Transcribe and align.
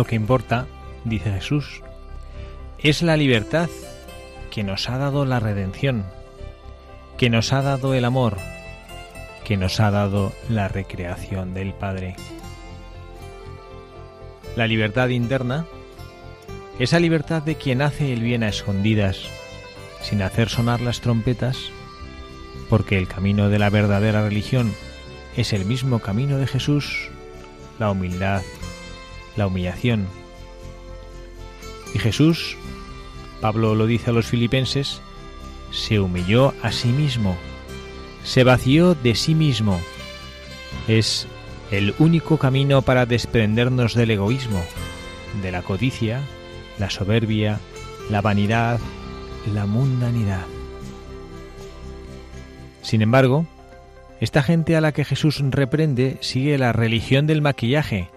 Lo 0.00 0.06
que 0.06 0.16
importa, 0.16 0.66
dice 1.04 1.30
Jesús, 1.30 1.82
es 2.78 3.02
la 3.02 3.18
libertad 3.18 3.68
que 4.50 4.64
nos 4.64 4.88
ha 4.88 4.96
dado 4.96 5.26
la 5.26 5.40
redención, 5.40 6.06
que 7.18 7.28
nos 7.28 7.52
ha 7.52 7.60
dado 7.60 7.92
el 7.92 8.06
amor, 8.06 8.38
que 9.44 9.58
nos 9.58 9.78
ha 9.78 9.90
dado 9.90 10.32
la 10.48 10.68
recreación 10.68 11.52
del 11.52 11.74
Padre. 11.74 12.16
La 14.56 14.66
libertad 14.66 15.10
interna, 15.10 15.66
esa 16.78 16.98
libertad 16.98 17.42
de 17.42 17.56
quien 17.56 17.82
hace 17.82 18.14
el 18.14 18.22
bien 18.22 18.42
a 18.42 18.48
escondidas, 18.48 19.18
sin 20.00 20.22
hacer 20.22 20.48
sonar 20.48 20.80
las 20.80 21.02
trompetas, 21.02 21.58
porque 22.70 22.96
el 22.96 23.06
camino 23.06 23.50
de 23.50 23.58
la 23.58 23.68
verdadera 23.68 24.22
religión 24.22 24.72
es 25.36 25.52
el 25.52 25.66
mismo 25.66 25.98
camino 25.98 26.38
de 26.38 26.46
Jesús, 26.46 27.10
la 27.78 27.90
humildad, 27.90 28.40
la 29.40 29.46
humillación. 29.46 30.06
Y 31.94 31.98
Jesús, 31.98 32.58
Pablo 33.40 33.74
lo 33.74 33.86
dice 33.86 34.10
a 34.10 34.12
los 34.12 34.26
filipenses, 34.26 35.00
se 35.72 35.98
humilló 35.98 36.52
a 36.62 36.72
sí 36.72 36.88
mismo, 36.88 37.36
se 38.22 38.44
vació 38.44 38.94
de 38.94 39.14
sí 39.14 39.34
mismo. 39.34 39.80
Es 40.88 41.26
el 41.70 41.94
único 41.98 42.36
camino 42.36 42.82
para 42.82 43.06
desprendernos 43.06 43.94
del 43.94 44.10
egoísmo, 44.10 44.62
de 45.42 45.52
la 45.52 45.62
codicia, 45.62 46.20
la 46.78 46.90
soberbia, 46.90 47.60
la 48.10 48.20
vanidad, 48.20 48.78
la 49.54 49.64
mundanidad. 49.64 50.44
Sin 52.82 53.00
embargo, 53.00 53.46
esta 54.20 54.42
gente 54.42 54.76
a 54.76 54.82
la 54.82 54.92
que 54.92 55.06
Jesús 55.06 55.40
reprende 55.40 56.18
sigue 56.20 56.58
la 56.58 56.74
religión 56.74 57.26
del 57.26 57.40
maquillaje, 57.40 58.10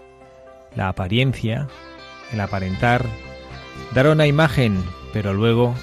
la 0.75 0.89
apariencia, 0.89 1.67
el 2.31 2.39
aparentar, 2.39 3.05
dar 3.93 4.07
una 4.07 4.27
imagen, 4.27 4.83
pero 5.11 5.33
luego 5.33 5.75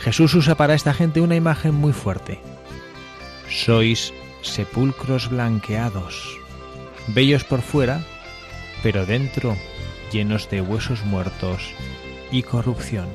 Jesús 0.00 0.34
usa 0.34 0.56
para 0.56 0.74
esta 0.74 0.92
gente 0.94 1.20
una 1.20 1.36
imagen 1.36 1.74
muy 1.74 1.92
fuerte. 1.92 2.40
Sois 3.48 4.12
sepulcros 4.42 5.28
blanqueados, 5.28 6.38
bellos 7.08 7.44
por 7.44 7.62
fuera, 7.62 8.04
pero 8.82 9.06
dentro 9.06 9.56
llenos 10.10 10.50
de 10.50 10.60
huesos 10.60 11.04
muertos 11.04 11.62
y 12.30 12.42
corrupción. 12.42 13.06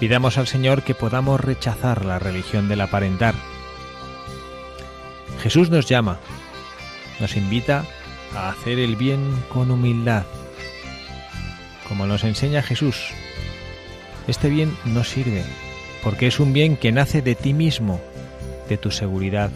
Pidamos 0.00 0.38
al 0.38 0.46
Señor 0.46 0.82
que 0.82 0.94
podamos 0.94 1.40
rechazar 1.40 2.04
la 2.04 2.18
religión 2.18 2.68
del 2.68 2.80
aparentar. 2.80 3.34
Jesús 5.42 5.70
nos 5.70 5.86
llama 5.86 6.18
nos 7.20 7.36
invita 7.36 7.84
a 8.34 8.50
hacer 8.50 8.78
el 8.78 8.96
bien 8.96 9.20
con 9.48 9.70
humildad. 9.70 10.24
Como 11.88 12.06
nos 12.06 12.24
enseña 12.24 12.62
Jesús, 12.62 12.96
este 14.26 14.48
bien 14.48 14.76
no 14.84 15.04
sirve, 15.04 15.44
porque 16.02 16.26
es 16.26 16.38
un 16.38 16.52
bien 16.52 16.76
que 16.76 16.92
nace 16.92 17.22
de 17.22 17.34
ti 17.34 17.54
mismo, 17.54 18.00
de 18.68 18.76
tu 18.76 18.90
seguridad, 18.90 19.50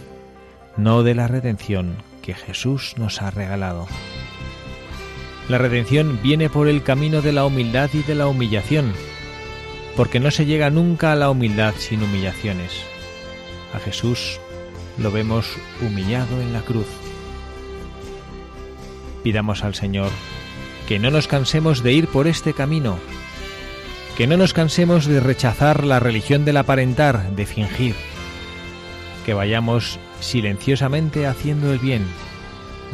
no 0.77 1.03
de 1.03 1.15
la 1.15 1.29
redención 1.29 1.97
que 2.23 2.35
Jesús 2.35 2.95
nos 2.97 3.21
ha 3.21 3.31
regalado. 3.31 3.87
La 5.49 5.59
redención 5.59 6.21
viene 6.23 6.49
por 6.49 6.69
el 6.69 6.83
camino 6.83 7.21
de 7.21 7.33
la 7.33 7.45
humildad 7.45 7.91
y 7.93 8.03
de 8.03 8.15
la 8.15 8.29
humillación, 8.29 8.93
porque 9.97 10.21
no 10.21 10.31
se 10.31 10.47
llega 10.47 10.71
nunca 10.71 11.13
a 11.13 11.17
la 11.17 11.29
humildad 11.29 11.75
sin 11.77 12.03
humillaciones. 12.03 12.73
A 13.75 13.79
Jesús 13.79 14.41
lo 14.99 15.11
vemos 15.11 15.57
humillado 15.83 16.41
en 16.41 16.53
la 16.53 16.61
cruz 16.61 16.87
Pidamos 19.23 19.65
al 19.65 19.75
Señor 19.75 20.11
que 20.87 20.99
no 20.99 21.11
nos 21.11 21.29
cansemos 21.29 21.83
de 21.83 21.93
ir 21.93 22.09
por 22.09 22.27
este 22.27 22.53
camino, 22.53 22.99
que 24.17 24.27
no 24.27 24.37
nos 24.37 24.53
cansemos 24.53 25.07
de 25.07 25.21
rechazar 25.21 25.85
la 25.85 26.01
religión 26.01 26.45
del 26.45 26.57
aparentar, 26.57 27.31
de 27.35 27.47
fingir, 27.47 27.95
que 29.25 29.35
vayamos 29.35 29.99
silenciosamente 30.21 31.27
haciendo 31.27 31.73
el 31.73 31.79
bien, 31.79 32.05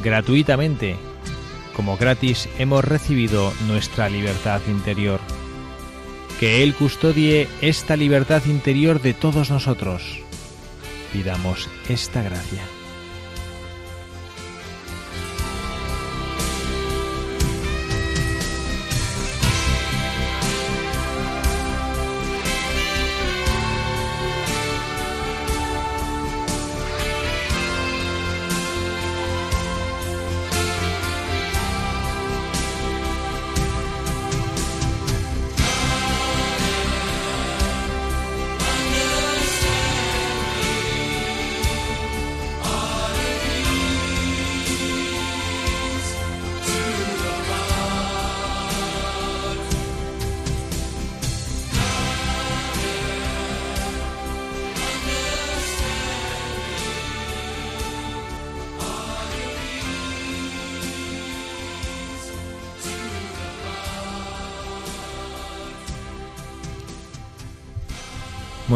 gratuitamente, 0.02 0.96
como 1.74 1.96
gratis 1.96 2.48
hemos 2.58 2.84
recibido 2.84 3.52
nuestra 3.66 4.08
libertad 4.08 4.60
interior. 4.68 5.20
Que 6.40 6.62
Él 6.62 6.74
custodie 6.74 7.48
esta 7.60 7.96
libertad 7.96 8.42
interior 8.46 9.00
de 9.00 9.14
todos 9.14 9.50
nosotros. 9.50 10.20
Pidamos 11.12 11.68
esta 11.88 12.22
gracia. 12.22 12.77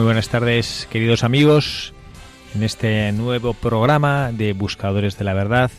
Buenas 0.02 0.28
tardes, 0.28 0.88
queridos 0.90 1.22
amigos, 1.22 1.94
en 2.56 2.64
este 2.64 3.12
nuevo 3.12 3.54
programa 3.54 4.32
de 4.32 4.52
Buscadores 4.52 5.16
de 5.16 5.25
la 5.25 5.32
Verdad, 5.32 5.70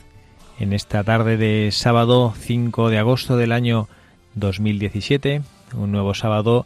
en 0.59 0.71
esta 0.71 1.03
tarde 1.03 1.35
de 1.35 1.69
sábado 1.73 2.33
5 2.39 2.89
de 2.89 2.99
agosto 2.99 3.35
del 3.35 3.51
año 3.51 3.89
2017, 4.35 5.41
un 5.75 5.91
nuevo 5.91 6.13
sábado 6.13 6.65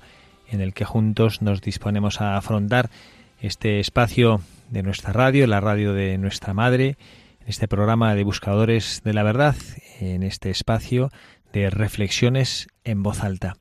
en 0.50 0.62
el 0.62 0.75
que 0.75 0.86
juntos 0.86 1.42
nos 1.42 1.62
disponemos 1.62 2.21
a 2.21 2.38
afrontar 2.38 2.92
este 3.42 3.80
espacio 3.80 4.42
de 4.69 4.83
nuestra 4.83 5.12
radio, 5.12 5.48
la 5.48 5.59
radio 5.59 5.94
de 5.94 6.19
nuestra 6.19 6.54
madre, 6.54 6.95
este 7.48 7.68
programa 7.68 8.13
de 8.13 8.24
Buscadores 8.24 9.01
de 9.04 9.13
la 9.13 9.24
Verdad, 9.24 9.56
en 10.00 10.21
este 10.21 10.51
espacio 10.51 11.12
de 11.54 11.71
reflexiones 11.71 12.68
en 12.83 13.01
voz 13.01 13.24
alta. 13.24 13.57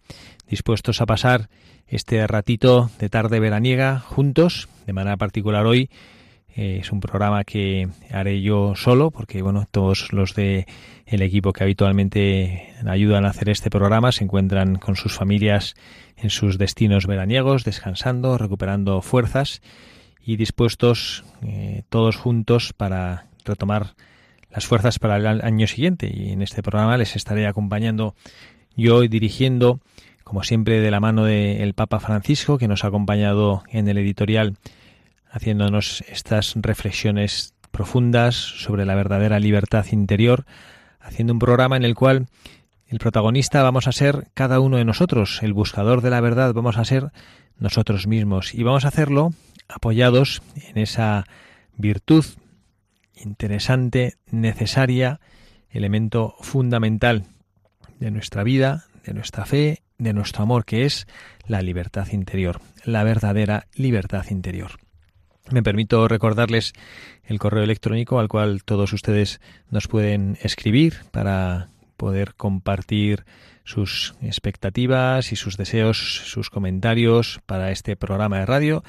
Dispuestos 0.46 1.00
a 1.00 1.06
pasar 1.06 1.48
este 1.88 2.26
ratito 2.26 2.90
de 2.98 3.08
tarde 3.08 3.40
veraniega 3.40 4.00
juntos, 4.00 4.68
de 4.86 4.92
manera 4.92 5.16
particular 5.16 5.66
hoy. 5.66 5.90
Eh, 6.54 6.78
es 6.80 6.90
un 6.90 7.00
programa 7.00 7.44
que 7.44 7.88
haré 8.10 8.40
yo 8.40 8.74
solo, 8.74 9.10
porque 9.10 9.42
bueno, 9.42 9.66
todos 9.70 10.12
los 10.12 10.34
de 10.34 10.66
el 11.06 11.22
equipo 11.22 11.52
que 11.52 11.62
habitualmente 11.62 12.72
ayudan 12.86 13.24
a 13.26 13.28
hacer 13.28 13.48
este 13.48 13.70
programa 13.70 14.10
se 14.10 14.24
encuentran 14.24 14.76
con 14.76 14.96
sus 14.96 15.14
familias 15.14 15.74
en 16.16 16.30
sus 16.30 16.58
destinos 16.58 17.06
veraniegos, 17.06 17.64
descansando, 17.64 18.38
recuperando 18.38 19.02
fuerzas 19.02 19.60
y 20.24 20.36
dispuestos 20.36 21.24
eh, 21.42 21.82
todos 21.88 22.16
juntos 22.16 22.72
para 22.72 23.26
retomar 23.44 23.94
las 24.50 24.66
fuerzas 24.66 24.98
para 24.98 25.16
el 25.18 25.42
año 25.42 25.66
siguiente. 25.66 26.10
Y 26.12 26.32
en 26.32 26.42
este 26.42 26.62
programa 26.62 26.96
les 26.96 27.14
estaré 27.14 27.46
acompañando 27.46 28.14
yo 28.74 29.04
y 29.04 29.08
dirigiendo, 29.08 29.80
como 30.26 30.42
siempre, 30.42 30.80
de 30.80 30.90
la 30.90 30.98
mano 30.98 31.24
del 31.24 31.72
Papa 31.74 32.00
Francisco, 32.00 32.58
que 32.58 32.66
nos 32.66 32.82
ha 32.82 32.88
acompañado 32.88 33.62
en 33.70 33.86
el 33.86 33.96
editorial, 33.96 34.56
haciéndonos 35.30 36.02
estas 36.08 36.54
reflexiones 36.56 37.54
profundas 37.70 38.34
sobre 38.34 38.84
la 38.86 38.96
verdadera 38.96 39.38
libertad 39.38 39.86
interior, 39.92 40.44
haciendo 40.98 41.32
un 41.32 41.38
programa 41.38 41.76
en 41.76 41.84
el 41.84 41.94
cual 41.94 42.26
el 42.88 42.98
protagonista 42.98 43.62
vamos 43.62 43.86
a 43.86 43.92
ser 43.92 44.26
cada 44.34 44.58
uno 44.58 44.78
de 44.78 44.84
nosotros, 44.84 45.44
el 45.44 45.52
buscador 45.52 46.00
de 46.02 46.10
la 46.10 46.20
verdad 46.20 46.52
vamos 46.52 46.76
a 46.76 46.84
ser 46.84 47.12
nosotros 47.60 48.08
mismos. 48.08 48.52
Y 48.52 48.64
vamos 48.64 48.84
a 48.84 48.88
hacerlo 48.88 49.32
apoyados 49.68 50.42
en 50.56 50.78
esa 50.78 51.24
virtud 51.76 52.24
interesante, 53.14 54.14
necesaria, 54.32 55.20
elemento 55.70 56.34
fundamental 56.40 57.26
de 58.00 58.10
nuestra 58.10 58.42
vida, 58.42 58.86
de 59.06 59.14
nuestra 59.14 59.46
fe, 59.46 59.82
de 59.98 60.12
nuestro 60.12 60.42
amor, 60.42 60.64
que 60.64 60.84
es 60.84 61.06
la 61.46 61.62
libertad 61.62 62.08
interior, 62.12 62.60
la 62.84 63.04
verdadera 63.04 63.66
libertad 63.74 64.26
interior. 64.30 64.72
Me 65.50 65.62
permito 65.62 66.08
recordarles 66.08 66.72
el 67.24 67.38
correo 67.38 67.62
electrónico 67.62 68.18
al 68.18 68.28
cual 68.28 68.64
todos 68.64 68.92
ustedes 68.92 69.40
nos 69.70 69.86
pueden 69.86 70.36
escribir 70.42 70.96
para 71.12 71.68
poder 71.96 72.34
compartir 72.34 73.24
sus 73.64 74.14
expectativas 74.20 75.32
y 75.32 75.36
sus 75.36 75.56
deseos, 75.56 75.98
sus 76.26 76.50
comentarios 76.50 77.40
para 77.46 77.70
este 77.70 77.96
programa 77.96 78.40
de 78.40 78.46
radio 78.46 78.82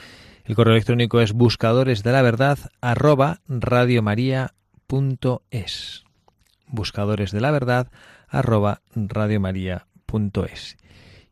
el 0.48 0.56
correo 0.56 0.74
electrónico 0.76 1.20
es 1.20 1.34
buscadores 1.34 2.04
de 2.04 2.14
la 2.14 2.22
verdad 2.22 2.58
arroba 2.80 3.42
radiomaria.es. 3.50 4.54
Buscadores 6.68 7.32
de 7.34 7.42
la 7.42 7.52
verdad 7.52 7.92
arroba 8.30 8.82
radiomaria.es. 8.96 9.97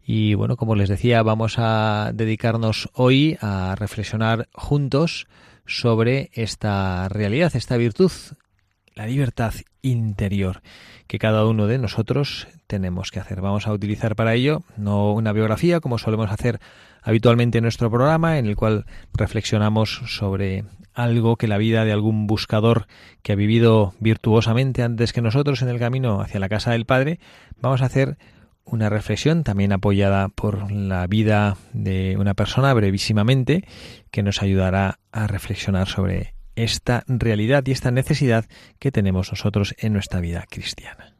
Y 0.06 0.36
bueno, 0.36 0.56
como 0.58 0.76
les 0.76 0.90
decía, 0.90 1.24
vamos 1.24 1.56
a 1.58 2.12
dedicarnos 2.14 2.90
hoy 2.94 3.38
a 3.42 3.76
reflexionar 3.78 4.48
juntos 4.54 5.28
sobre 5.66 6.30
esta 6.34 7.10
realidad, 7.10 7.56
esta 7.56 7.78
virtud, 7.78 8.12
la 8.94 9.08
libertad 9.08 9.54
interior 9.82 10.62
que 11.08 11.20
cada 11.20 11.46
uno 11.46 11.68
de 11.68 11.78
nosotros 11.78 12.48
tenemos 12.68 13.12
que 13.12 13.20
hacer. 13.20 13.42
Vamos 13.42 13.68
a 13.68 13.74
utilizar 13.74 14.16
para 14.16 14.36
ello 14.36 14.64
no 14.78 15.14
una 15.14 15.34
biografía 15.34 15.80
como 15.80 15.98
solemos 15.98 16.32
hacer 16.32 16.60
habitualmente 17.02 17.60
en 17.60 17.64
nuestro 17.64 17.90
programa, 17.90 18.38
en 18.38 18.46
el 18.46 18.56
cual 18.56 18.86
reflexionamos 19.14 20.02
sobre 20.08 20.66
algo 20.94 21.36
que 21.36 21.48
la 21.48 21.58
vida 21.58 21.84
de 21.84 21.92
algún 21.92 22.26
buscador 22.26 22.88
que 23.22 23.34
ha 23.34 23.36
vivido 23.36 23.94
virtuosamente 24.00 24.82
antes 24.82 25.14
que 25.14 25.22
nosotros 25.22 25.62
en 25.62 25.70
el 25.70 25.80
camino 25.80 26.22
hacia 26.22 26.40
la 26.40 26.50
casa 26.50 26.72
del 26.72 26.86
Padre, 26.86 27.20
vamos 27.60 27.82
a 27.82 27.86
hacer 27.86 28.18
una 28.66 28.90
reflexión 28.90 29.44
también 29.44 29.72
apoyada 29.72 30.30
por 30.30 30.72
la 30.72 31.08
vida 31.08 31.58
de 31.74 32.18
una 32.18 32.34
persona 32.34 32.74
brevísimamente 32.74 33.64
que 34.12 34.24
nos 34.24 34.42
ayudará 34.42 35.00
a 35.12 35.28
reflexionar 35.28 35.88
sobre 35.88 36.36
esta 36.56 37.04
realidad 37.08 37.64
y 37.66 37.72
esta 37.72 37.92
necesidad 37.92 38.46
que 38.80 38.92
tenemos 38.92 39.32
nosotros 39.32 39.76
en 39.78 39.94
nuestra 39.94 40.20
vida 40.20 40.46
cristiana. 40.50 41.15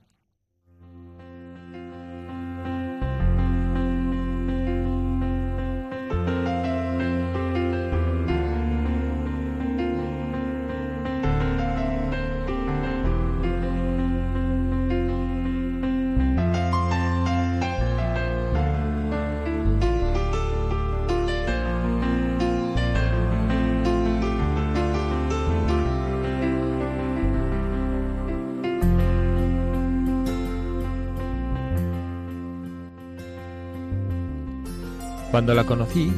Cuando 35.36 35.54
la 35.54 35.66
conocí, 35.66 36.14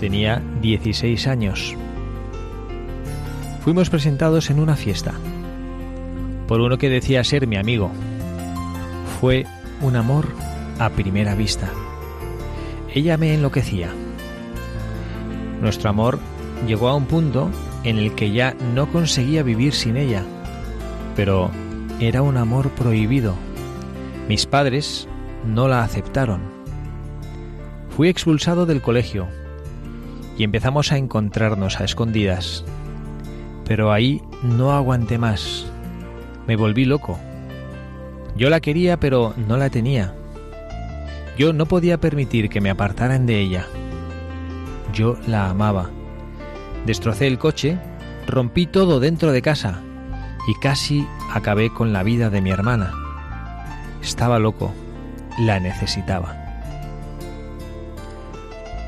tenía 0.00 0.42
16 0.62 1.26
años. 1.26 1.76
Fuimos 3.62 3.90
presentados 3.90 4.48
en 4.48 4.58
una 4.58 4.74
fiesta 4.74 5.12
por 6.48 6.62
uno 6.62 6.78
que 6.78 6.88
decía 6.88 7.22
ser 7.24 7.46
mi 7.46 7.58
amigo. 7.58 7.90
Fue 9.20 9.44
un 9.82 9.96
amor 9.96 10.28
a 10.78 10.88
primera 10.88 11.34
vista. 11.34 11.68
Ella 12.94 13.18
me 13.18 13.34
enloquecía. 13.34 13.90
Nuestro 15.60 15.90
amor 15.90 16.18
llegó 16.66 16.88
a 16.88 16.96
un 16.96 17.04
punto 17.04 17.50
en 17.82 17.98
el 17.98 18.14
que 18.14 18.32
ya 18.32 18.54
no 18.74 18.90
conseguía 18.90 19.42
vivir 19.42 19.74
sin 19.74 19.98
ella, 19.98 20.22
pero 21.14 21.50
era 22.00 22.22
un 22.22 22.38
amor 22.38 22.70
prohibido. 22.70 23.34
Mis 24.26 24.46
padres 24.46 25.06
no 25.44 25.68
la 25.68 25.82
aceptaron. 25.82 26.53
Fui 27.96 28.08
expulsado 28.08 28.66
del 28.66 28.82
colegio 28.82 29.28
y 30.36 30.42
empezamos 30.42 30.90
a 30.90 30.96
encontrarnos 30.96 31.78
a 31.78 31.84
escondidas. 31.84 32.64
Pero 33.66 33.92
ahí 33.92 34.20
no 34.42 34.72
aguanté 34.72 35.16
más. 35.16 35.66
Me 36.48 36.56
volví 36.56 36.86
loco. 36.86 37.20
Yo 38.36 38.50
la 38.50 38.58
quería 38.58 38.98
pero 38.98 39.32
no 39.46 39.56
la 39.56 39.70
tenía. 39.70 40.12
Yo 41.38 41.52
no 41.52 41.66
podía 41.66 41.98
permitir 41.98 42.48
que 42.48 42.60
me 42.60 42.68
apartaran 42.68 43.26
de 43.26 43.40
ella. 43.40 43.66
Yo 44.92 45.16
la 45.28 45.48
amaba. 45.48 45.90
Destrocé 46.86 47.28
el 47.28 47.38
coche, 47.38 47.78
rompí 48.26 48.66
todo 48.66 48.98
dentro 48.98 49.30
de 49.30 49.40
casa 49.40 49.80
y 50.48 50.58
casi 50.58 51.06
acabé 51.32 51.72
con 51.72 51.92
la 51.92 52.02
vida 52.02 52.28
de 52.28 52.40
mi 52.40 52.50
hermana. 52.50 52.92
Estaba 54.02 54.40
loco, 54.40 54.72
la 55.38 55.60
necesitaba. 55.60 56.43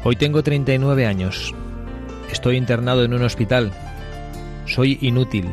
Hoy 0.08 0.14
tengo 0.14 0.44
39 0.44 1.04
años. 1.04 1.52
Estoy 2.30 2.58
internado 2.58 3.02
en 3.02 3.12
un 3.12 3.24
hospital. 3.24 3.72
Soy 4.64 4.98
inútil 5.00 5.46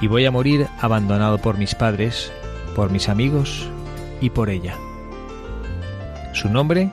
y 0.00 0.08
voy 0.08 0.24
a 0.26 0.32
morir 0.32 0.66
abandonado 0.80 1.38
por 1.38 1.56
mis 1.56 1.76
padres, 1.76 2.32
por 2.74 2.90
mis 2.90 3.08
amigos 3.08 3.70
y 4.20 4.30
por 4.30 4.50
ella. 4.50 4.74
Su 6.32 6.48
nombre, 6.48 6.90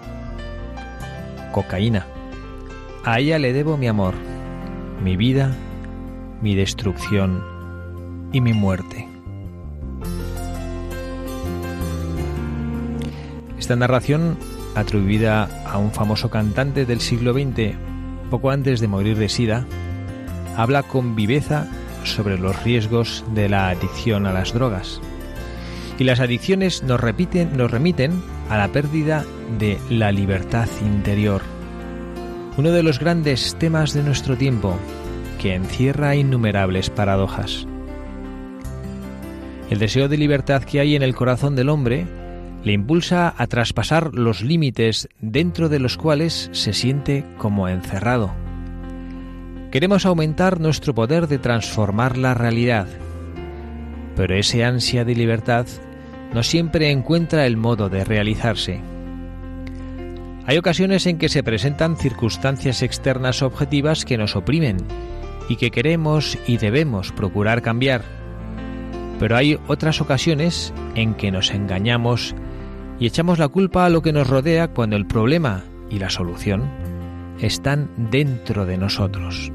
cocaína. 1.52 2.06
A 3.04 3.18
ella 3.18 3.40
le 3.40 3.54
debo 3.54 3.76
mi 3.76 3.88
amor, 3.88 4.14
mi 5.04 5.18
vida, 5.18 5.56
mi 6.44 6.54
destrucción 6.54 7.44
y 8.32 8.40
mi 8.40 8.54
muerte. 8.54 9.08
Esta 13.58 13.76
narración 13.76 14.38
atribuida 14.80 15.50
a 15.66 15.78
un 15.78 15.92
famoso 15.92 16.30
cantante 16.30 16.86
del 16.86 17.02
siglo 17.02 17.34
XX, 17.34 17.76
poco 18.30 18.52
antes 18.52 18.80
de 18.80 18.88
morir 18.88 19.18
de 19.18 19.30
sida, 19.30 19.66
habla 20.56 20.84
con 20.84 21.16
viveza 21.16 21.68
sobre 22.04 22.38
los 22.38 22.64
riesgos 22.64 23.24
de 23.34 23.50
la 23.50 23.70
adicción 23.70 24.26
a 24.26 24.34
las 24.34 24.54
drogas. 24.54 25.02
Y 26.00 26.04
las 26.04 26.20
adicciones 26.20 26.84
nos, 26.84 27.00
remiten 27.02 28.24
a 28.50 28.58
la 28.58 28.68
pérdida 28.70 29.26
de 29.58 29.78
la 29.90 30.12
libertad 30.12 30.68
interior, 30.82 31.42
uno 32.58 32.72
de 32.72 32.84
los 32.84 33.00
grandes 33.00 33.56
temas 33.60 33.94
de 33.94 34.04
nuestro 34.04 34.38
tiempo, 34.38 34.78
que 35.40 35.54
encierra 35.54 36.16
innumerables 36.16 36.90
paradojas. 36.90 37.68
El 39.70 39.80
deseo 39.80 40.08
de 40.08 40.18
libertad 40.18 40.64
que 40.64 40.80
hay 40.80 40.96
en 40.96 41.04
el 41.04 41.14
corazón 41.14 41.56
del 41.56 41.70
hombre 41.70 42.08
le 42.64 42.74
impulsa 42.74 43.34
a 43.38 43.48
traspasar 43.48 44.14
los 44.14 44.42
límites 44.42 45.08
dentro 45.22 45.70
de 45.70 45.80
los 45.80 45.98
cuales 45.98 46.50
se 46.54 46.74
siente 46.74 47.26
como 47.38 47.70
encerrado. 47.70 48.34
Queremos 49.72 50.06
aumentar 50.06 50.60
nuestro 50.60 50.96
poder 50.96 51.28
de 51.28 51.40
transformar 51.40 52.18
la 52.18 52.34
realidad, 52.34 52.88
pero 54.16 54.36
ese 54.36 54.64
ansia 54.64 55.06
de 55.06 55.16
libertad 55.16 55.66
no 56.34 56.44
siempre 56.44 56.92
encuentra 56.92 57.46
el 57.46 57.58
modo 57.58 57.90
de 57.90 58.04
realizarse. 58.04 58.82
Hay 60.46 60.58
ocasiones 60.58 61.06
en 61.06 61.18
que 61.18 61.28
se 61.28 61.44
presentan 61.44 61.98
circunstancias 61.98 62.82
externas 62.82 63.42
objetivas 63.42 64.06
que 64.06 64.18
nos 64.18 64.36
oprimen 64.36 64.78
y 65.50 65.58
que 65.58 65.72
queremos 65.72 66.38
y 66.48 66.58
debemos 66.58 67.12
procurar 67.12 67.62
cambiar. 67.62 68.27
Pero 69.20 69.36
hay 69.36 69.60
otras 69.68 70.02
ocasiones 70.02 70.74
en 70.96 71.14
que 71.16 71.32
nos 71.32 71.52
engañamos 71.52 72.36
y 73.00 73.08
echamos 73.08 73.40
la 73.40 73.48
culpa 73.48 73.86
a 73.86 73.90
lo 73.90 74.02
que 74.02 74.14
nos 74.14 74.28
rodea 74.28 74.70
cuando 74.70 74.96
el 74.96 75.08
problema 75.08 75.64
y 75.90 76.00
la 76.00 76.10
solución 76.10 76.64
están 77.40 77.90
dentro 77.98 78.66
de 78.66 78.78
nosotros. 78.78 79.52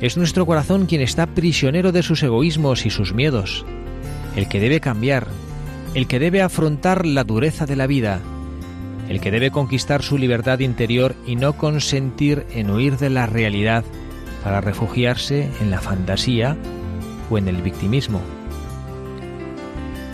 Es 0.00 0.16
nuestro 0.16 0.44
corazón 0.44 0.86
quien 0.86 1.00
está 1.00 1.26
prisionero 1.26 1.92
de 1.92 2.02
sus 2.02 2.22
egoísmos 2.22 2.84
y 2.84 2.90
sus 2.90 3.14
miedos, 3.14 3.64
el 4.36 4.48
que 4.48 4.60
debe 4.60 4.80
cambiar, 4.80 5.26
el 5.94 6.06
que 6.06 6.18
debe 6.18 6.42
afrontar 6.42 7.06
la 7.06 7.24
dureza 7.24 7.64
de 7.64 7.76
la 7.76 7.86
vida, 7.86 8.20
el 9.08 9.20
que 9.20 9.30
debe 9.30 9.50
conquistar 9.50 10.02
su 10.02 10.18
libertad 10.18 10.58
interior 10.58 11.14
y 11.26 11.36
no 11.36 11.54
consentir 11.54 12.46
en 12.52 12.70
huir 12.70 12.98
de 12.98 13.08
la 13.08 13.26
realidad 13.26 13.84
para 14.44 14.60
refugiarse 14.60 15.48
en 15.60 15.70
la 15.70 15.80
fantasía 15.80 16.56
o 17.30 17.38
en 17.38 17.48
el 17.48 17.62
victimismo. 17.62 18.20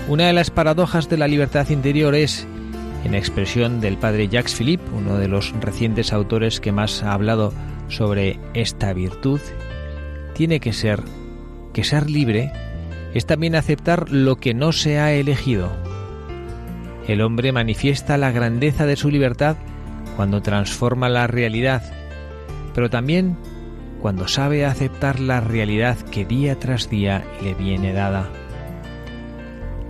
Una 0.09 0.27
de 0.27 0.33
las 0.33 0.51
paradojas 0.51 1.09
de 1.09 1.17
la 1.17 1.29
libertad 1.29 1.69
interior 1.71 2.15
es, 2.15 2.47
en 3.05 3.15
expresión 3.15 3.81
del 3.81 3.97
padre 3.97 4.29
Jacques 4.29 4.55
Philippe, 4.55 4.85
uno 4.95 5.17
de 5.17 5.29
los 5.29 5.53
recientes 5.61 6.13
autores 6.13 6.61
que 6.61 6.73
más 6.73 7.03
ha 7.03 7.13
hablado 7.13 7.53
sobre 7.89 8.39
esta 8.55 8.93
virtud, 8.93 9.41
tiene 10.35 10.61
que 10.61 10.73
ser 10.73 11.03
que 11.73 11.85
ser 11.85 12.11
libre 12.11 12.53
es 13.15 13.27
también 13.27 13.55
aceptar 13.55 14.11
lo 14.11 14.37
que 14.37 14.55
no 14.55 14.73
se 14.73 14.99
ha 14.99 15.13
elegido 15.13 15.71
el 17.07 17.21
hombre 17.21 17.51
manifiesta 17.53 18.17
la 18.17 18.31
grandeza 18.31 18.87
de 18.87 18.97
su 18.97 19.11
libertad 19.11 19.57
cuando 20.17 20.41
transforma 20.41 21.09
la 21.09 21.27
realidad, 21.27 21.83
pero 22.75 22.91
también 22.91 23.37
cuando 24.03 24.29
sabe 24.29 24.67
aceptar 24.67 25.21
la 25.21 25.41
realidad 25.41 25.97
que 25.97 26.27
día 26.27 26.59
tras 26.59 26.91
día 26.91 27.25
le 27.43 27.55
viene 27.55 27.95
dada. 27.95 28.29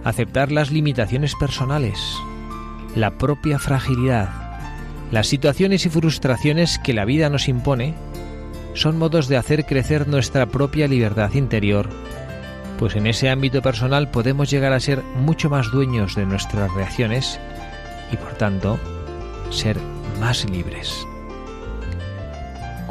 Aceptar 0.04 0.52
las 0.52 0.70
limitaciones 0.70 1.34
personales, 1.34 1.98
la 2.94 3.12
propia 3.12 3.58
fragilidad, 3.58 4.28
las 5.10 5.26
situaciones 5.26 5.86
y 5.86 5.88
frustraciones 5.88 6.78
que 6.78 6.92
la 6.92 7.04
vida 7.04 7.28
nos 7.30 7.48
impone, 7.48 7.94
son 8.74 8.98
modos 8.98 9.26
de 9.28 9.36
hacer 9.36 9.64
crecer 9.64 10.06
nuestra 10.06 10.46
propia 10.46 10.86
libertad 10.86 11.32
interior 11.34 11.88
pues 12.82 12.96
en 12.96 13.06
ese 13.06 13.30
ámbito 13.30 13.62
personal 13.62 14.10
podemos 14.10 14.50
llegar 14.50 14.72
a 14.72 14.80
ser 14.80 15.04
mucho 15.14 15.48
más 15.48 15.70
dueños 15.70 16.16
de 16.16 16.26
nuestras 16.26 16.68
reacciones 16.74 17.38
y 18.10 18.16
por 18.16 18.32
tanto 18.32 18.76
ser 19.50 19.76
más 20.18 20.50
libres. 20.50 21.06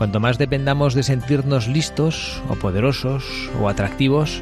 Cuanto 0.01 0.19
más 0.19 0.39
dependamos 0.39 0.95
de 0.95 1.03
sentirnos 1.03 1.67
listos 1.67 2.41
o 2.49 2.55
poderosos 2.55 3.51
o 3.61 3.69
atractivos, 3.69 4.41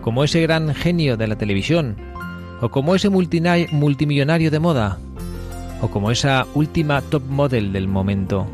como 0.00 0.24
ese 0.24 0.40
gran 0.40 0.72
genio 0.72 1.18
de 1.18 1.26
la 1.26 1.36
televisión, 1.36 1.96
o 2.62 2.70
como 2.70 2.94
ese 2.94 3.10
multimillonario 3.10 4.50
de 4.50 4.58
moda, 4.58 4.96
o 5.82 5.88
como 5.88 6.10
esa 6.10 6.46
última 6.54 7.02
top 7.02 7.24
model 7.28 7.74
del 7.74 7.88
momento, 7.88 8.46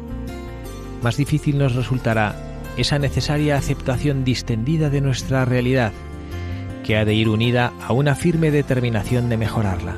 más 1.00 1.16
difícil 1.16 1.58
nos 1.58 1.76
resultará 1.76 2.34
esa 2.76 2.98
necesaria 2.98 3.56
aceptación 3.56 4.24
distendida 4.24 4.90
de 4.90 5.00
nuestra 5.00 5.44
realidad 5.44 5.92
que 6.82 6.96
ha 6.96 7.04
de 7.04 7.14
ir 7.14 7.28
unida 7.28 7.72
a 7.86 7.92
una 7.92 8.16
firme 8.16 8.50
determinación 8.50 9.28
de 9.28 9.36
mejorarla. 9.36 9.94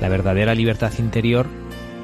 La 0.00 0.08
verdadera 0.08 0.54
libertad 0.54 0.92
interior 1.00 1.48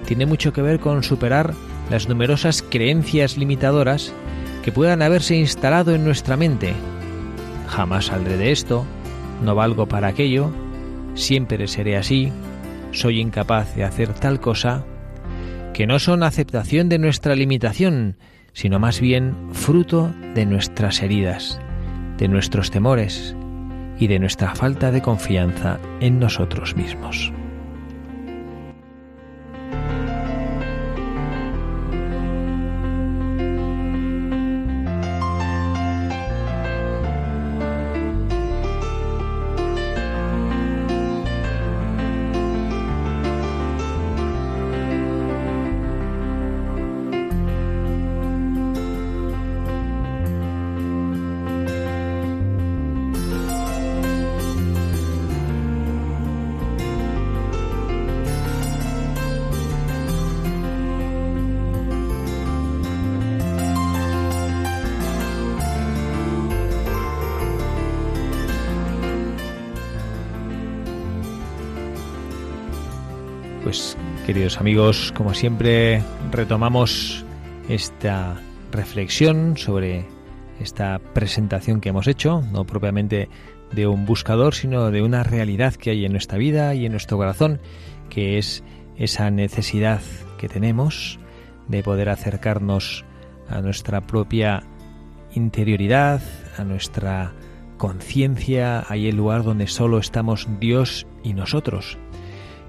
tiene 0.07 0.27
mucho 0.27 0.53
que 0.53 0.63
ver 0.63 0.81
con 0.81 1.05
superar 1.05 1.55
las 1.93 2.09
numerosas 2.09 2.63
creencias 2.63 3.37
limitadoras 3.37 4.15
que 4.63 4.73
puedan 4.73 5.03
haberse 5.03 5.37
instalado 5.37 5.95
en 5.95 6.05
nuestra 6.07 6.39
mente. 6.39 6.73
Jamás 7.69 8.07
saldré 8.07 8.39
de 8.39 8.51
esto, 8.51 8.87
no 9.45 9.55
valgo 9.55 9.87
para 9.87 10.09
aquello, 10.09 10.51
siempre 11.13 11.69
seré 11.69 11.99
así, 11.99 12.33
soy 12.93 13.21
incapaz 13.21 13.77
de 13.77 13.85
hacer 13.85 14.15
tal 14.15 14.41
cosa, 14.41 14.87
que 15.75 15.87
no 15.87 15.99
son 15.99 16.23
aceptación 16.23 16.89
de 16.89 16.99
nuestra 16.99 17.35
limitación, 17.35 18.17
sino 18.55 18.79
más 18.79 18.99
bien 18.99 19.37
fruto 19.53 20.15
de 20.35 20.47
nuestras 20.47 21.03
heridas, 21.03 21.61
de 22.17 22.27
nuestros 22.27 22.71
temores, 22.71 23.37
y 23.99 24.07
de 24.07 24.19
nuestra 24.19 24.55
falta 24.55 24.91
de 24.93 25.03
confianza 25.03 25.79
en 26.01 26.19
nosotros 26.19 26.75
mismos. 26.75 27.35
Queridos 74.33 74.57
amigos, 74.57 75.13
como 75.15 75.35
siempre 75.35 76.03
retomamos 76.31 77.23
esta 77.69 78.41
reflexión 78.71 79.59
sobre 79.59 80.07
esta 80.59 81.01
presentación 81.13 81.83
que 81.83 81.91
hemos 81.91 82.07
hecho, 82.07 82.41
no 82.51 82.65
propiamente 82.65 83.29
de 83.73 83.87
un 83.87 84.07
buscador, 84.07 84.55
sino 84.55 84.91
de 84.91 85.03
una 85.03 85.23
realidad 85.23 85.75
que 85.75 85.91
hay 85.91 86.07
en 86.07 86.13
nuestra 86.13 86.39
vida 86.39 86.75
y 86.75 86.87
en 86.87 86.93
nuestro 86.93 87.19
corazón, 87.19 87.61
que 88.09 88.39
es 88.39 88.65
esa 88.97 89.31
necesidad 89.31 90.01
que 90.39 90.49
tenemos 90.49 91.19
de 91.69 91.83
poder 91.83 92.09
acercarnos 92.09 93.05
a 93.51 93.61
nuestra 93.61 94.07
propia 94.07 94.63
interioridad, 95.35 96.23
a 96.57 96.65
nuestra 96.65 97.35
conciencia, 97.77 98.83
ahí 98.89 99.09
el 99.09 99.17
lugar 99.17 99.43
donde 99.43 99.67
solo 99.67 99.99
estamos 99.99 100.49
Dios 100.59 101.07
y 101.23 101.35
nosotros 101.35 101.99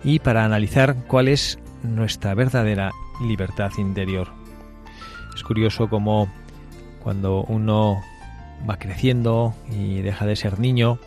y 0.03 0.19
para 0.19 0.45
analizar 0.45 0.95
cuál 1.07 1.27
es 1.27 1.59
nuestra 1.83 2.33
verdadera 2.33 2.91
libertad 3.21 3.71
interior. 3.77 4.29
Es 5.35 5.43
curioso 5.43 5.89
cómo 5.89 6.31
cuando 7.01 7.43
uno 7.43 8.01
va 8.69 8.77
creciendo 8.77 9.53
y 9.71 10.01
deja 10.01 10.25
de 10.25 10.35
ser 10.35 10.59
niño, 10.59 10.99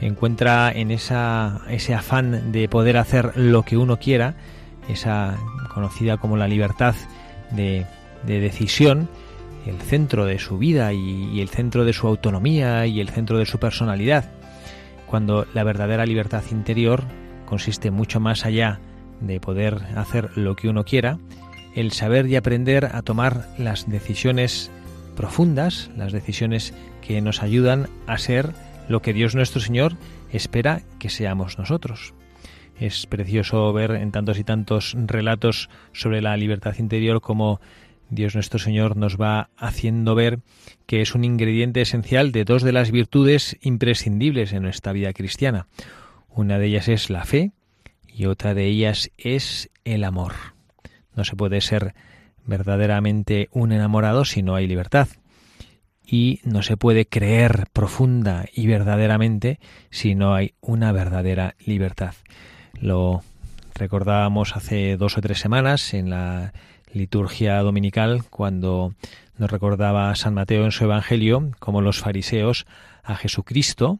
encuentra 0.00 0.70
en 0.72 0.90
esa, 0.90 1.60
ese 1.68 1.94
afán 1.94 2.52
de 2.52 2.68
poder 2.68 2.96
hacer 2.96 3.36
lo 3.36 3.62
que 3.62 3.76
uno 3.76 3.98
quiera, 3.98 4.34
esa 4.88 5.36
conocida 5.72 6.16
como 6.16 6.36
la 6.36 6.48
libertad 6.48 6.94
de, 7.50 7.86
decisión, 8.24 9.08
el 9.66 9.80
centro 9.80 10.26
de 10.26 10.38
su 10.38 10.58
vida 10.58 10.92
y 10.92 11.40
el 11.40 11.48
centro 11.48 11.84
de 11.84 11.92
su 11.92 12.06
autonomía 12.06 12.86
y 12.86 13.00
el 13.00 13.08
centro 13.08 13.38
de 13.38 13.46
su 13.46 13.58
personalidad, 13.58 14.30
cuando 15.06 15.46
la 15.54 15.64
verdadera 15.64 16.06
libertad 16.06 16.42
interior 16.50 17.02
consiste 17.50 17.90
mucho 17.90 18.20
más 18.20 18.46
allá 18.46 18.78
de 19.20 19.40
poder 19.40 19.82
hacer 19.96 20.30
lo 20.38 20.54
que 20.54 20.68
uno 20.68 20.84
quiera, 20.84 21.18
el 21.74 21.90
saber 21.90 22.26
y 22.28 22.36
aprender 22.36 22.86
a 22.86 23.02
tomar 23.02 23.48
las 23.58 23.90
decisiones 23.90 24.70
profundas, 25.16 25.90
las 25.96 26.12
decisiones 26.12 26.72
que 27.02 27.20
nos 27.20 27.42
ayudan 27.42 27.88
a 28.06 28.18
ser 28.18 28.52
lo 28.88 29.02
que 29.02 29.12
Dios 29.12 29.34
nuestro 29.34 29.60
Señor 29.60 29.94
espera 30.32 30.82
que 31.00 31.10
seamos 31.10 31.58
nosotros. 31.58 32.14
Es 32.78 33.06
precioso 33.06 33.72
ver 33.72 33.90
en 33.90 34.12
tantos 34.12 34.38
y 34.38 34.44
tantos 34.44 34.96
relatos 34.96 35.68
sobre 35.92 36.22
la 36.22 36.36
libertad 36.36 36.76
interior 36.78 37.20
como 37.20 37.60
Dios 38.10 38.34
nuestro 38.34 38.58
Señor 38.58 38.96
nos 38.96 39.20
va 39.20 39.50
haciendo 39.56 40.14
ver 40.14 40.38
que 40.86 41.02
es 41.02 41.14
un 41.14 41.24
ingrediente 41.24 41.80
esencial 41.80 42.32
de 42.32 42.44
dos 42.44 42.62
de 42.62 42.72
las 42.72 42.90
virtudes 42.90 43.56
imprescindibles 43.60 44.52
en 44.52 44.62
nuestra 44.62 44.92
vida 44.92 45.12
cristiana. 45.12 45.66
Una 46.32 46.58
de 46.58 46.66
ellas 46.66 46.88
es 46.88 47.10
la 47.10 47.24
fe 47.24 47.52
y 48.06 48.26
otra 48.26 48.54
de 48.54 48.66
ellas 48.66 49.10
es 49.18 49.70
el 49.84 50.04
amor. 50.04 50.34
No 51.14 51.24
se 51.24 51.36
puede 51.36 51.60
ser 51.60 51.94
verdaderamente 52.44 53.48
un 53.52 53.72
enamorado 53.72 54.24
si 54.24 54.42
no 54.42 54.54
hay 54.54 54.66
libertad. 54.66 55.08
y 56.12 56.40
no 56.42 56.62
se 56.62 56.76
puede 56.76 57.06
creer 57.06 57.68
profunda 57.72 58.46
y 58.52 58.66
verdaderamente 58.66 59.60
si 59.90 60.16
no 60.16 60.34
hay 60.34 60.54
una 60.60 60.90
verdadera 60.90 61.54
libertad. 61.64 62.14
Lo 62.80 63.22
recordábamos 63.76 64.56
hace 64.56 64.96
dos 64.96 65.16
o 65.16 65.20
tres 65.20 65.38
semanas 65.38 65.94
en 65.94 66.10
la 66.10 66.52
liturgia 66.92 67.58
dominical 67.60 68.24
cuando 68.28 68.92
nos 69.38 69.50
recordaba 69.52 70.12
San 70.16 70.34
Mateo 70.34 70.64
en 70.64 70.72
su 70.72 70.82
Evangelio 70.82 71.52
como 71.60 71.80
los 71.80 72.00
fariseos 72.00 72.66
a 73.04 73.14
Jesucristo 73.14 73.98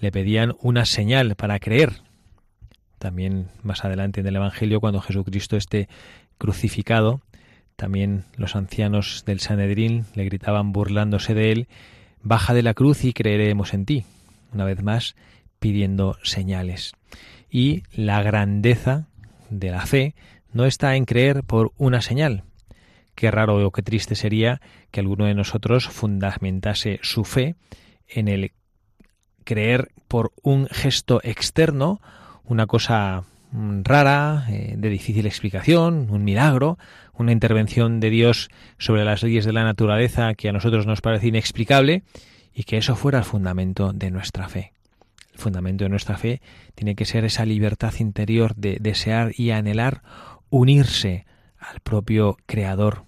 le 0.00 0.12
pedían 0.12 0.56
una 0.60 0.84
señal 0.84 1.34
para 1.36 1.58
creer. 1.58 2.02
También 2.98 3.48
más 3.62 3.84
adelante 3.84 4.20
en 4.20 4.26
el 4.26 4.36
Evangelio, 4.36 4.80
cuando 4.80 5.00
Jesucristo 5.00 5.56
esté 5.56 5.88
crucificado, 6.38 7.20
también 7.76 8.24
los 8.36 8.56
ancianos 8.56 9.24
del 9.24 9.40
Sanedrín 9.40 10.04
le 10.14 10.24
gritaban 10.24 10.72
burlándose 10.72 11.34
de 11.34 11.52
él, 11.52 11.68
Baja 12.22 12.52
de 12.52 12.62
la 12.62 12.74
cruz 12.74 13.04
y 13.04 13.12
creeremos 13.12 13.72
en 13.74 13.84
ti. 13.84 14.04
Una 14.52 14.64
vez 14.64 14.82
más, 14.82 15.14
pidiendo 15.60 16.18
señales. 16.24 16.92
Y 17.48 17.84
la 17.92 18.22
grandeza 18.22 19.06
de 19.50 19.70
la 19.70 19.86
fe 19.86 20.14
no 20.52 20.64
está 20.64 20.96
en 20.96 21.04
creer 21.04 21.44
por 21.44 21.72
una 21.78 22.00
señal. 22.00 22.44
Qué 23.14 23.30
raro 23.30 23.64
o 23.64 23.70
qué 23.70 23.82
triste 23.82 24.14
sería 24.14 24.60
que 24.90 25.00
alguno 25.00 25.26
de 25.26 25.34
nosotros 25.34 25.88
fundamentase 25.88 26.98
su 27.02 27.24
fe 27.24 27.56
en 28.08 28.28
el 28.28 28.52
creer 29.48 29.92
por 30.08 30.32
un 30.42 30.68
gesto 30.70 31.22
externo, 31.24 32.02
una 32.44 32.66
cosa 32.66 33.24
mm, 33.52 33.80
rara, 33.82 34.44
eh, 34.50 34.74
de 34.76 34.90
difícil 34.90 35.24
explicación, 35.24 36.08
un 36.10 36.22
milagro, 36.22 36.76
una 37.14 37.32
intervención 37.32 37.98
de 37.98 38.10
Dios 38.10 38.50
sobre 38.76 39.06
las 39.06 39.22
leyes 39.22 39.46
de 39.46 39.54
la 39.54 39.64
naturaleza 39.64 40.34
que 40.34 40.50
a 40.50 40.52
nosotros 40.52 40.86
nos 40.86 41.00
parece 41.00 41.28
inexplicable 41.28 42.02
y 42.54 42.64
que 42.64 42.76
eso 42.76 42.94
fuera 42.94 43.20
el 43.20 43.24
fundamento 43.24 43.94
de 43.94 44.10
nuestra 44.10 44.50
fe. 44.50 44.74
El 45.32 45.38
fundamento 45.38 45.84
de 45.84 45.90
nuestra 45.90 46.18
fe 46.18 46.42
tiene 46.74 46.94
que 46.94 47.06
ser 47.06 47.24
esa 47.24 47.46
libertad 47.46 47.94
interior 48.00 48.54
de 48.54 48.76
desear 48.78 49.32
y 49.34 49.52
anhelar 49.52 50.02
unirse 50.50 51.24
al 51.58 51.80
propio 51.80 52.36
Creador, 52.44 53.06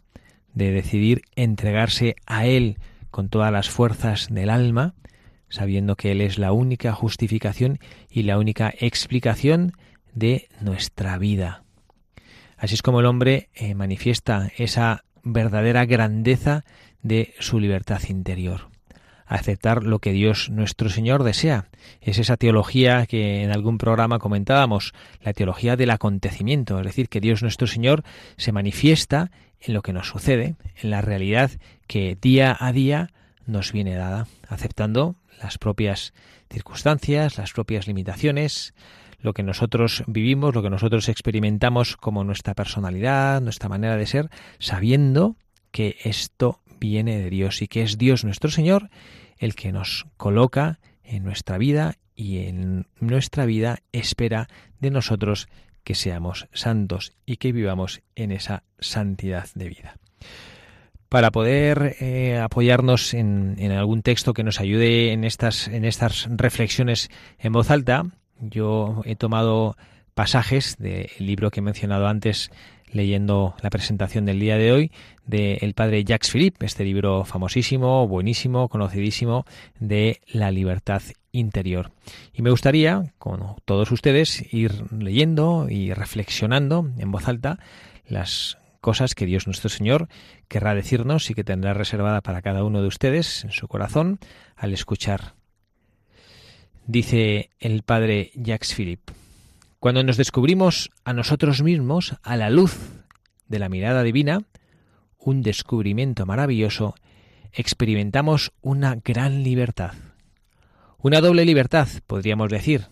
de 0.54 0.70
decidir 0.70 1.20
entregarse 1.36 2.16
a 2.24 2.46
Él 2.46 2.78
con 3.10 3.28
todas 3.28 3.52
las 3.52 3.68
fuerzas 3.68 4.28
del 4.30 4.48
alma 4.48 4.94
sabiendo 5.50 5.96
que 5.96 6.12
Él 6.12 6.22
es 6.22 6.38
la 6.38 6.52
única 6.52 6.92
justificación 6.92 7.78
y 8.08 8.22
la 8.22 8.38
única 8.38 8.72
explicación 8.78 9.72
de 10.14 10.48
nuestra 10.60 11.18
vida. 11.18 11.64
Así 12.56 12.74
es 12.74 12.82
como 12.82 13.00
el 13.00 13.06
hombre 13.06 13.48
eh, 13.54 13.74
manifiesta 13.74 14.50
esa 14.56 15.04
verdadera 15.22 15.84
grandeza 15.84 16.64
de 17.02 17.34
su 17.38 17.58
libertad 17.58 18.00
interior. 18.08 18.68
Aceptar 19.26 19.84
lo 19.84 20.00
que 20.00 20.12
Dios 20.12 20.50
nuestro 20.50 20.88
Señor 20.88 21.22
desea. 21.22 21.68
Es 22.00 22.18
esa 22.18 22.36
teología 22.36 23.06
que 23.06 23.44
en 23.44 23.52
algún 23.52 23.78
programa 23.78 24.18
comentábamos, 24.18 24.92
la 25.22 25.32
teología 25.32 25.76
del 25.76 25.90
acontecimiento, 25.90 26.78
es 26.80 26.86
decir, 26.86 27.08
que 27.08 27.20
Dios 27.20 27.42
nuestro 27.42 27.66
Señor 27.66 28.02
se 28.36 28.52
manifiesta 28.52 29.30
en 29.60 29.74
lo 29.74 29.82
que 29.82 29.92
nos 29.92 30.08
sucede, 30.08 30.56
en 30.82 30.90
la 30.90 31.00
realidad 31.00 31.50
que 31.86 32.18
día 32.20 32.56
a 32.58 32.72
día 32.72 33.10
nos 33.46 33.72
viene 33.72 33.94
dada, 33.94 34.26
aceptando 34.48 35.16
las 35.40 35.58
propias 35.58 36.12
circunstancias, 36.50 37.38
las 37.38 37.52
propias 37.52 37.86
limitaciones, 37.86 38.74
lo 39.20 39.32
que 39.32 39.42
nosotros 39.42 40.04
vivimos, 40.06 40.54
lo 40.54 40.62
que 40.62 40.70
nosotros 40.70 41.08
experimentamos 41.08 41.96
como 41.96 42.24
nuestra 42.24 42.54
personalidad, 42.54 43.40
nuestra 43.40 43.68
manera 43.68 43.96
de 43.96 44.06
ser, 44.06 44.30
sabiendo 44.58 45.36
que 45.70 45.96
esto 46.04 46.60
viene 46.78 47.18
de 47.18 47.30
Dios 47.30 47.62
y 47.62 47.68
que 47.68 47.82
es 47.82 47.98
Dios 47.98 48.24
nuestro 48.24 48.50
Señor 48.50 48.90
el 49.38 49.54
que 49.54 49.72
nos 49.72 50.06
coloca 50.16 50.80
en 51.02 51.24
nuestra 51.24 51.58
vida 51.58 51.96
y 52.14 52.38
en 52.46 52.86
nuestra 52.98 53.46
vida 53.46 53.80
espera 53.92 54.48
de 54.80 54.90
nosotros 54.90 55.48
que 55.84 55.94
seamos 55.94 56.48
santos 56.52 57.12
y 57.24 57.36
que 57.36 57.52
vivamos 57.52 58.02
en 58.14 58.32
esa 58.32 58.64
santidad 58.78 59.48
de 59.54 59.68
vida 59.68 59.96
para 61.10 61.32
poder 61.32 61.96
eh, 62.00 62.38
apoyarnos 62.38 63.14
en, 63.14 63.58
algún 63.72 64.00
texto 64.02 64.32
que 64.32 64.44
nos 64.44 64.60
ayude 64.60 65.12
en 65.12 65.24
estas, 65.24 65.66
en 65.66 65.84
estas 65.84 66.28
reflexiones 66.30 67.10
en 67.38 67.52
voz 67.52 67.70
alta, 67.70 68.06
yo 68.38 69.02
he 69.04 69.16
tomado 69.16 69.76
pasajes 70.14 70.76
del 70.78 71.10
libro 71.18 71.50
que 71.50 71.60
he 71.60 71.62
mencionado 71.62 72.06
antes 72.06 72.50
leyendo 72.92 73.54
la 73.60 73.70
presentación 73.70 74.24
del 74.24 74.38
día 74.38 74.56
de 74.56 74.72
hoy 74.72 74.92
del 75.26 75.74
padre 75.74 76.04
Jacques 76.04 76.30
Philippe, 76.30 76.64
este 76.64 76.84
libro 76.84 77.24
famosísimo, 77.24 78.06
buenísimo, 78.06 78.68
conocidísimo 78.68 79.44
de 79.80 80.20
la 80.28 80.52
libertad 80.52 81.02
interior. 81.32 81.90
Y 82.32 82.42
me 82.42 82.50
gustaría, 82.50 83.12
con 83.18 83.56
todos 83.64 83.90
ustedes, 83.90 84.52
ir 84.52 84.92
leyendo 84.92 85.66
y 85.68 85.92
reflexionando 85.92 86.88
en 86.98 87.10
voz 87.10 87.26
alta 87.26 87.58
las 88.06 88.58
cosas 88.80 89.14
que 89.14 89.26
Dios 89.26 89.46
nuestro 89.46 89.68
Señor 89.68 90.08
querrá 90.48 90.74
decirnos 90.74 91.30
y 91.30 91.34
que 91.34 91.44
tendrá 91.44 91.74
reservada 91.74 92.20
para 92.20 92.42
cada 92.42 92.64
uno 92.64 92.82
de 92.82 92.88
ustedes 92.88 93.44
en 93.44 93.52
su 93.52 93.68
corazón 93.68 94.18
al 94.56 94.72
escuchar. 94.72 95.34
Dice 96.86 97.50
el 97.60 97.82
padre 97.82 98.32
Jacques 98.34 98.74
Philippe, 98.74 99.12
cuando 99.78 100.02
nos 100.02 100.16
descubrimos 100.16 100.90
a 101.04 101.12
nosotros 101.12 101.62
mismos 101.62 102.16
a 102.22 102.36
la 102.36 102.50
luz 102.50 103.04
de 103.48 103.58
la 103.58 103.68
mirada 103.68 104.02
divina, 104.02 104.42
un 105.18 105.42
descubrimiento 105.42 106.26
maravilloso, 106.26 106.94
experimentamos 107.52 108.52
una 108.60 108.96
gran 108.96 109.42
libertad. 109.42 109.94
Una 110.98 111.20
doble 111.20 111.44
libertad, 111.44 111.88
podríamos 112.06 112.50
decir, 112.50 112.88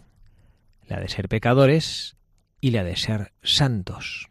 la 0.87 1.01
de 1.01 1.09
ser 1.09 1.29
pecadores 1.29 2.17
y 2.61 2.71
la 2.71 2.85
de 2.85 2.97
ser 2.97 3.33
santos. 3.43 4.31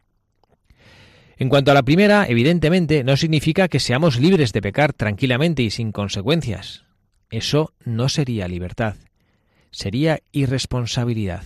En 1.40 1.50
cuanto 1.50 1.70
a 1.70 1.74
la 1.76 1.84
primera, 1.84 2.26
evidentemente, 2.28 3.04
no 3.04 3.16
significa 3.16 3.68
que 3.68 3.80
seamos 3.80 4.20
libres 4.20 4.54
de 4.54 4.62
pecar 4.62 4.94
tranquilamente 4.94 5.62
y 5.62 5.70
sin 5.70 5.92
consecuencias. 5.92 6.84
Eso 7.30 7.74
no 7.86 8.10
sería 8.10 8.48
libertad, 8.48 8.96
sería 9.70 10.20
irresponsabilidad. 10.32 11.44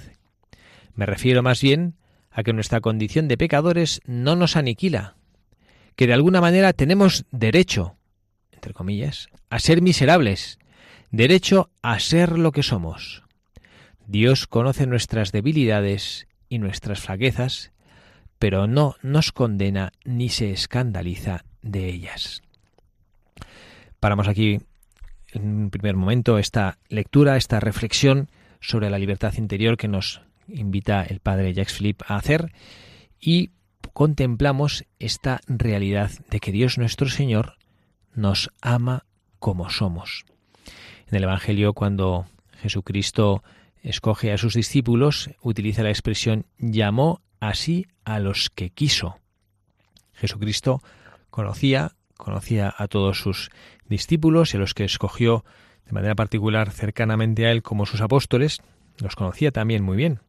Me 0.93 1.05
refiero 1.05 1.43
más 1.43 1.61
bien 1.61 1.95
a 2.29 2.43
que 2.43 2.53
nuestra 2.53 2.79
condición 2.79 3.27
de 3.27 3.37
pecadores 3.37 4.01
no 4.05 4.37
nos 4.37 4.55
aniquila, 4.55 5.15
que 5.97 6.07
de 6.07 6.13
alguna 6.13 6.39
manera 6.39 6.71
tenemos 6.71 7.25
derecho, 7.31 7.97
entre 8.53 8.73
comillas, 8.73 9.27
a 9.49 9.59
ser 9.59 9.81
miserables, 9.81 10.57
derecho 11.09 11.69
a 11.81 11.99
ser 11.99 12.39
lo 12.39 12.53
que 12.53 12.63
somos. 12.63 13.23
Dios 14.07 14.47
conoce 14.47 14.87
nuestras 14.87 15.33
debilidades 15.33 16.27
y 16.47 16.59
nuestras 16.59 17.01
flaquezas 17.01 17.70
pero 18.41 18.65
no 18.65 18.95
nos 19.03 19.31
condena 19.31 19.93
ni 20.03 20.29
se 20.29 20.51
escandaliza 20.51 21.45
de 21.61 21.87
ellas. 21.87 22.41
Paramos 23.99 24.27
aquí 24.27 24.61
en 25.31 25.43
un 25.43 25.69
primer 25.69 25.95
momento 25.95 26.39
esta 26.39 26.79
lectura, 26.89 27.37
esta 27.37 27.59
reflexión 27.59 28.31
sobre 28.59 28.89
la 28.89 28.97
libertad 28.97 29.35
interior 29.37 29.77
que 29.77 29.87
nos 29.87 30.23
invita 30.47 31.03
el 31.03 31.19
padre 31.19 31.53
Jacques 31.53 31.77
Philippe 31.77 32.03
a 32.07 32.15
hacer 32.15 32.51
y 33.19 33.51
contemplamos 33.93 34.85
esta 34.97 35.41
realidad 35.45 36.09
de 36.31 36.39
que 36.39 36.51
Dios 36.51 36.79
nuestro 36.79 37.09
Señor 37.09 37.57
nos 38.15 38.49
ama 38.59 39.05
como 39.37 39.69
somos. 39.69 40.25
En 41.07 41.15
el 41.15 41.25
Evangelio, 41.25 41.73
cuando 41.73 42.25
Jesucristo 42.59 43.43
escoge 43.83 44.33
a 44.33 44.39
sus 44.39 44.55
discípulos, 44.55 45.29
utiliza 45.43 45.83
la 45.83 45.91
expresión 45.91 46.47
llamó 46.57 47.21
así 47.41 47.87
a 48.05 48.19
los 48.19 48.49
que 48.49 48.69
quiso. 48.69 49.19
Jesucristo 50.13 50.81
conocía, 51.29 51.95
conocía 52.15 52.73
a 52.77 52.87
todos 52.87 53.19
sus 53.19 53.49
discípulos 53.89 54.53
y 54.53 54.57
a 54.57 54.59
los 54.61 54.73
que 54.73 54.85
escogió 54.85 55.43
de 55.85 55.91
manera 55.91 56.15
particular 56.15 56.71
cercanamente 56.71 57.45
a 57.45 57.51
él 57.51 57.63
como 57.63 57.85
sus 57.85 57.99
apóstoles, 57.99 58.61
los 58.99 59.15
conocía 59.15 59.51
también 59.51 59.83
muy 59.83 59.97
bien. 59.97 60.21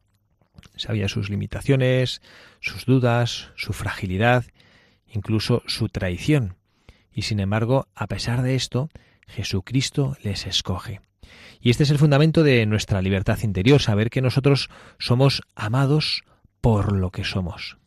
Sabía 0.75 1.07
sus 1.07 1.29
limitaciones, 1.29 2.21
sus 2.59 2.85
dudas, 2.85 3.51
su 3.55 3.71
fragilidad, 3.71 4.45
incluso 5.07 5.61
su 5.67 5.89
traición. 5.89 6.55
Y 7.13 7.21
sin 7.21 7.39
embargo, 7.39 7.87
a 7.93 8.07
pesar 8.07 8.41
de 8.41 8.55
esto, 8.55 8.89
Jesucristo 9.27 10.17
les 10.23 10.47
escoge. 10.47 11.01
Y 11.61 11.69
este 11.69 11.83
es 11.83 11.91
el 11.91 11.99
fundamento 11.99 12.43
de 12.43 12.65
nuestra 12.65 13.01
libertad 13.01 13.37
interior, 13.43 13.81
saber 13.81 14.09
que 14.09 14.21
nosotros 14.21 14.69
somos 14.97 15.43
amados 15.55 16.23
por 16.63 16.93
lo 16.93 17.11
que 17.11 17.25
somos. 17.25 17.77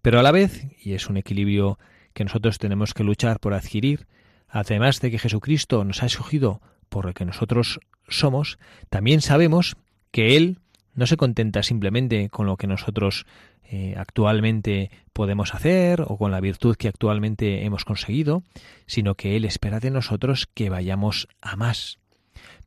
Pero 0.00 0.18
a 0.18 0.22
la 0.22 0.32
vez, 0.32 0.66
y 0.82 0.94
es 0.94 1.10
un 1.10 1.18
equilibrio 1.18 1.78
que 2.14 2.24
nosotros 2.24 2.56
tenemos 2.56 2.94
que 2.94 3.04
luchar 3.04 3.38
por 3.38 3.52
adquirir, 3.52 4.06
además 4.48 5.02
de 5.02 5.10
que 5.10 5.18
Jesucristo 5.18 5.84
nos 5.84 6.02
ha 6.02 6.06
escogido 6.06 6.62
por 6.88 7.04
lo 7.04 7.12
que 7.12 7.26
nosotros 7.26 7.80
somos, 8.08 8.58
también 8.88 9.20
sabemos 9.20 9.76
que 10.10 10.38
Él 10.38 10.58
no 10.94 11.06
se 11.06 11.18
contenta 11.18 11.62
simplemente 11.62 12.30
con 12.30 12.46
lo 12.46 12.56
que 12.56 12.66
nosotros 12.66 13.26
eh, 13.62 13.94
actualmente 13.98 14.90
podemos 15.12 15.54
hacer 15.54 16.00
o 16.00 16.16
con 16.16 16.30
la 16.30 16.40
virtud 16.40 16.76
que 16.76 16.88
actualmente 16.88 17.66
hemos 17.66 17.84
conseguido, 17.84 18.42
sino 18.86 19.16
que 19.16 19.36
Él 19.36 19.44
espera 19.44 19.80
de 19.80 19.90
nosotros 19.90 20.48
que 20.54 20.70
vayamos 20.70 21.28
a 21.42 21.56
más. 21.56 21.98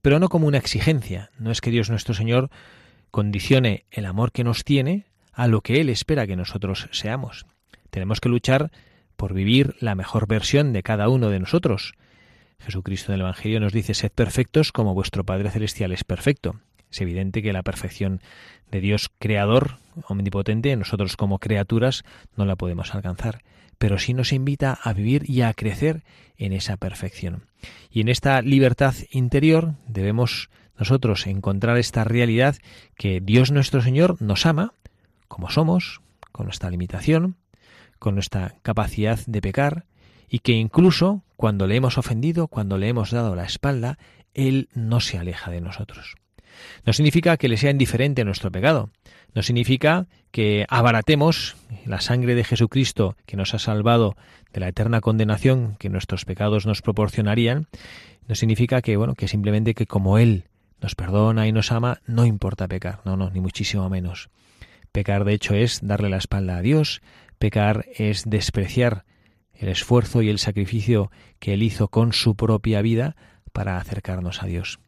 Pero 0.03 0.19
no 0.19 0.29
como 0.29 0.45
una 0.45 0.59
exigencia, 0.59 1.31
no 1.39 1.49
es 1.49 1.61
que 1.61 1.71
Dios 1.71 1.89
nuestro 1.89 2.13
Señor 2.13 2.51
condicione 3.09 3.85
el 3.89 4.05
amor 4.05 4.31
que 4.31 4.43
nos 4.43 4.63
tiene 4.63 5.06
a 5.37 5.47
lo 5.47 5.61
que 5.61 5.79
Él 5.79 5.89
espera 5.89 6.25
que 6.25 6.35
nosotros 6.35 6.89
seamos. 6.91 7.45
Tenemos 7.91 8.19
que 8.19 8.27
luchar 8.27 8.71
por 9.15 9.35
vivir 9.35 9.75
la 9.79 9.93
mejor 9.93 10.27
versión 10.27 10.73
de 10.73 10.81
cada 10.81 11.09
uno 11.09 11.29
de 11.29 11.39
nosotros. 11.39 11.93
Jesucristo 12.59 13.11
en 13.11 13.15
el 13.15 13.21
Evangelio 13.21 13.59
nos 13.59 13.71
dice, 13.71 13.93
sed 13.93 14.11
perfectos 14.11 14.71
como 14.71 14.95
vuestro 14.95 15.23
Padre 15.23 15.51
Celestial 15.51 15.91
es 15.91 16.03
perfecto. 16.03 16.59
Es 16.91 17.01
evidente 17.01 17.43
que 17.43 17.53
la 17.53 17.61
perfección 17.61 18.19
de 18.71 18.81
Dios 18.81 19.11
creador, 19.19 19.77
omnipotente, 20.07 20.75
nosotros 20.75 21.15
como 21.15 21.37
criaturas 21.37 22.03
no 22.35 22.45
la 22.45 22.55
podemos 22.55 22.95
alcanzar, 22.95 23.43
pero 23.77 23.99
sí 23.99 24.15
nos 24.15 24.33
invita 24.33 24.79
a 24.81 24.91
vivir 24.93 25.29
y 25.29 25.43
a 25.43 25.53
crecer 25.53 26.01
en 26.37 26.51
esa 26.51 26.77
perfección. 26.77 27.43
Y 27.91 28.01
en 28.01 28.09
esta 28.09 28.41
libertad 28.41 28.95
interior 29.11 29.75
debemos 29.87 30.49
nosotros 30.79 31.27
encontrar 31.27 31.77
esta 31.77 32.03
realidad 32.05 32.55
que 32.95 33.21
Dios 33.21 33.51
nuestro 33.51 33.81
Señor 33.81 34.19
nos 34.19 34.47
ama, 34.47 34.73
como 35.27 35.49
somos, 35.49 36.01
con 36.31 36.45
nuestra 36.45 36.69
limitación, 36.69 37.35
con 37.99 38.13
nuestra 38.13 38.55
capacidad 38.61 39.19
de 39.25 39.41
pecar, 39.41 39.85
y 40.29 40.39
que 40.39 40.53
incluso 40.53 41.23
cuando 41.35 41.67
le 41.67 41.75
hemos 41.75 41.97
ofendido, 41.97 42.47
cuando 42.47 42.77
le 42.77 42.89
hemos 42.89 43.11
dado 43.11 43.35
la 43.35 43.45
espalda, 43.45 43.97
Él 44.33 44.69
no 44.73 44.99
se 44.99 45.17
aleja 45.17 45.51
de 45.51 45.61
nosotros. 45.61 46.15
No 46.85 46.93
significa 46.93 47.37
que 47.37 47.49
le 47.49 47.57
sea 47.57 47.71
indiferente 47.71 48.25
nuestro 48.25 48.51
pecado. 48.51 48.89
No 49.33 49.43
significa 49.43 50.07
que 50.31 50.65
abaratemos 50.69 51.55
la 51.85 52.01
sangre 52.01 52.35
de 52.35 52.43
Jesucristo 52.43 53.15
que 53.25 53.37
nos 53.37 53.53
ha 53.53 53.59
salvado 53.59 54.15
de 54.53 54.59
la 54.59 54.69
eterna 54.69 55.01
condenación 55.01 55.75
que 55.77 55.89
nuestros 55.89 56.25
pecados 56.25 56.65
nos 56.65 56.81
proporcionarían. 56.81 57.67
No 58.27 58.35
significa 58.35 58.81
que, 58.81 58.97
bueno, 58.97 59.13
que 59.13 59.27
simplemente 59.27 59.73
que 59.73 59.85
como 59.85 60.17
Él 60.17 60.45
nos 60.81 60.95
perdona 60.95 61.47
y 61.47 61.51
nos 61.51 61.71
ama, 61.71 62.01
no 62.05 62.25
importa 62.25 62.67
pecar. 62.67 63.01
No, 63.05 63.17
no, 63.17 63.29
ni 63.29 63.39
muchísimo 63.39 63.89
menos. 63.89 64.29
Pecar, 64.97 65.25
de 65.25 65.33
hecho, 65.35 65.53
es 65.53 65.81
darle 65.83 66.09
la 66.09 66.17
espalda 66.17 66.57
a 66.57 66.61
Dios. 66.63 67.03
Pecar 67.37 67.85
es 67.97 68.23
despreciar 68.25 69.05
el 69.53 69.69
esfuerzo 69.69 70.23
y 70.23 70.29
el 70.29 70.39
sacrificio 70.39 71.11
que 71.37 71.53
Él 71.53 71.61
hizo 71.61 71.89
con 71.89 72.13
su 72.13 72.35
propia 72.35 72.81
vida 72.81 73.15
para 73.53 73.77
acercarnos 73.77 74.41
a 74.41 74.47
Dios. 74.47 74.79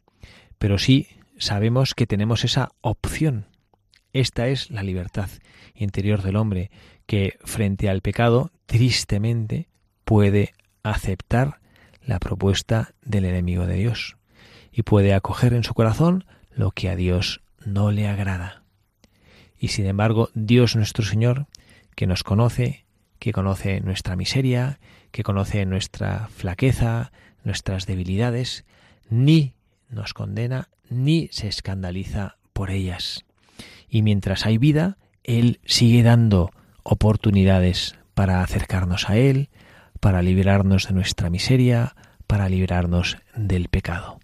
Pero 0.58 0.80
sí 0.80 1.10
sabemos 1.38 1.94
que 1.94 2.08
tenemos 2.08 2.44
esa 2.44 2.72
opción. 2.82 3.46
Esta 4.12 4.48
es 4.48 4.72
la 4.72 4.82
libertad 4.82 5.30
interior 5.76 6.24
del 6.24 6.38
hombre, 6.38 6.72
que 7.06 7.38
frente 7.46 7.88
al 7.88 8.02
pecado, 8.02 8.50
tristemente, 8.66 9.70
puede 10.06 10.54
aceptar 10.82 11.60
la 12.02 12.18
propuesta 12.18 12.96
del 13.04 13.26
enemigo 13.26 13.68
de 13.68 13.76
Dios 13.76 14.18
y 14.72 14.82
puede 14.82 15.14
acoger 15.14 15.54
en 15.54 15.64
su 15.64 15.76
corazón 15.76 16.26
lo 16.50 16.72
que 16.72 16.90
a 16.90 16.96
Dios 16.96 17.44
no 17.64 17.92
le 17.92 18.08
agrada. 18.08 18.59
Y 19.60 19.70
sin 19.70 19.86
embargo, 19.86 20.30
Dios 20.34 20.76
nuestro 20.76 21.04
Señor, 21.04 21.48
que 21.96 22.08
nos 22.08 22.24
conoce, 22.24 22.86
que 23.20 23.34
conoce 23.34 23.82
nuestra 23.82 24.16
miseria, 24.16 24.80
que 25.12 25.24
conoce 25.24 25.66
nuestra 25.66 26.30
flaqueza, 26.30 27.12
nuestras 27.44 27.86
debilidades, 27.86 28.66
ni 29.10 29.54
nos 29.90 30.14
condena 30.14 30.70
ni 30.90 31.30
se 31.32 31.48
escandaliza 31.48 32.38
por 32.54 32.72
ellas. 32.72 33.26
Y 33.90 34.02
mientras 34.02 34.46
hay 34.46 34.58
vida, 34.58 34.98
Él 35.24 35.60
sigue 35.66 36.04
dando 36.04 36.52
oportunidades 36.84 37.96
para 38.14 38.42
acercarnos 38.42 39.10
a 39.10 39.18
Él, 39.18 39.50
para 40.00 40.22
librarnos 40.22 40.88
de 40.88 40.94
nuestra 40.94 41.30
miseria, 41.30 41.96
para 42.28 42.50
librarnos 42.50 43.18
del 43.36 43.70
pecado. 43.70 44.20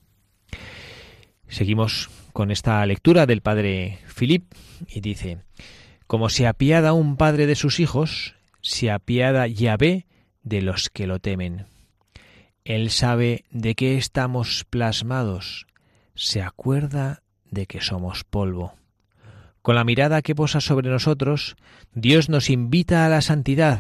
Seguimos 1.48 2.10
con 2.36 2.52
esta 2.52 2.86
lectura 2.86 3.26
del 3.26 3.39
padre 3.39 4.00
Philip 4.13 4.54
y 4.89 5.00
dice, 5.00 5.38
como 6.06 6.28
se 6.28 6.48
apiada 6.48 6.91
un 6.91 7.15
padre 7.15 7.48
de 7.48 7.56
sus 7.56 7.80
hijos, 7.80 8.36
se 8.60 8.91
apiada 8.91 9.48
Yahvé 9.48 10.06
de 10.43 10.62
los 10.62 10.89
que 10.89 11.08
lo 11.08 11.19
temen. 11.19 11.67
Él 12.65 12.89
sabe 12.89 13.45
de 13.52 13.74
qué 13.76 13.95
estamos 13.95 14.65
plasmados, 14.69 15.65
se 16.13 16.41
acuerda 16.41 17.24
de 17.52 17.67
que 17.67 17.80
somos 17.80 18.26
polvo. 18.26 18.74
Con 19.62 19.76
la 19.76 19.86
mirada 19.86 20.21
que 20.21 20.36
posa 20.36 20.60
sobre 20.60 20.89
nosotros, 20.89 21.56
Dios 21.93 22.28
nos 22.28 22.50
invita 22.50 23.06
a 23.06 23.10
la 23.10 23.21
santidad 23.21 23.80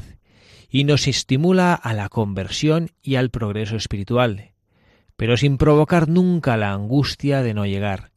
y 0.69 0.85
nos 0.85 1.09
estimula 1.09 1.73
a 1.73 1.93
la 1.93 2.07
conversión 2.07 2.91
y 3.01 3.15
al 3.15 3.31
progreso 3.31 3.75
espiritual, 3.75 4.53
pero 5.17 5.35
sin 5.35 5.57
provocar 5.57 6.07
nunca 6.07 6.55
la 6.55 6.71
angustia 6.71 7.43
de 7.43 7.53
no 7.53 7.65
llegar, 7.65 8.14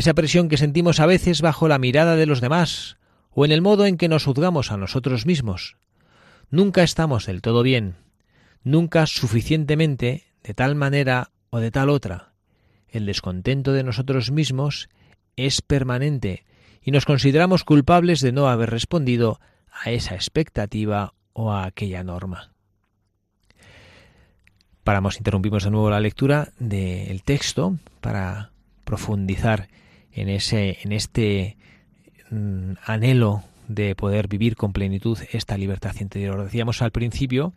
esa 0.00 0.12
presión 0.14 0.48
que 0.48 0.56
sentimos 0.56 1.00
a 1.00 1.06
veces 1.06 1.40
bajo 1.40 1.68
la 1.68 1.78
mirada 1.78 2.16
de 2.16 2.26
los 2.26 2.40
demás 2.40 2.96
o 3.30 3.44
en 3.44 3.52
el 3.52 3.62
modo 3.62 3.86
en 3.86 3.96
que 3.96 4.08
nos 4.08 4.24
juzgamos 4.24 4.70
a 4.70 4.76
nosotros 4.76 5.24
mismos. 5.24 5.76
Nunca 6.50 6.82
estamos 6.82 7.26
del 7.26 7.42
todo 7.42 7.62
bien, 7.62 7.96
nunca 8.62 9.06
suficientemente, 9.06 10.24
de 10.42 10.54
tal 10.54 10.74
manera 10.74 11.30
o 11.50 11.58
de 11.58 11.70
tal 11.70 11.90
otra. 11.90 12.32
El 12.88 13.06
descontento 13.06 13.72
de 13.72 13.82
nosotros 13.82 14.30
mismos 14.30 14.88
es 15.36 15.62
permanente 15.62 16.44
y 16.82 16.90
nos 16.90 17.06
consideramos 17.06 17.64
culpables 17.64 18.20
de 18.20 18.32
no 18.32 18.48
haber 18.48 18.70
respondido 18.70 19.40
a 19.72 19.90
esa 19.90 20.14
expectativa 20.14 21.14
o 21.32 21.52
a 21.52 21.64
aquella 21.64 22.04
norma. 22.04 22.52
Paramos, 24.84 25.16
interrumpimos 25.16 25.64
de 25.64 25.70
nuevo 25.70 25.88
la 25.88 25.98
lectura 25.98 26.52
del 26.58 27.22
texto 27.22 27.78
para 28.00 28.50
profundizar 28.84 29.68
en 30.14 30.28
ese, 30.28 30.78
en 30.82 30.92
este 30.92 31.56
mm, 32.30 32.72
anhelo 32.84 33.42
de 33.68 33.94
poder 33.94 34.28
vivir 34.28 34.56
con 34.56 34.72
plenitud 34.72 35.18
esta 35.32 35.56
libertad 35.56 35.94
interior. 36.00 36.42
Decíamos 36.42 36.82
al 36.82 36.90
principio 36.90 37.52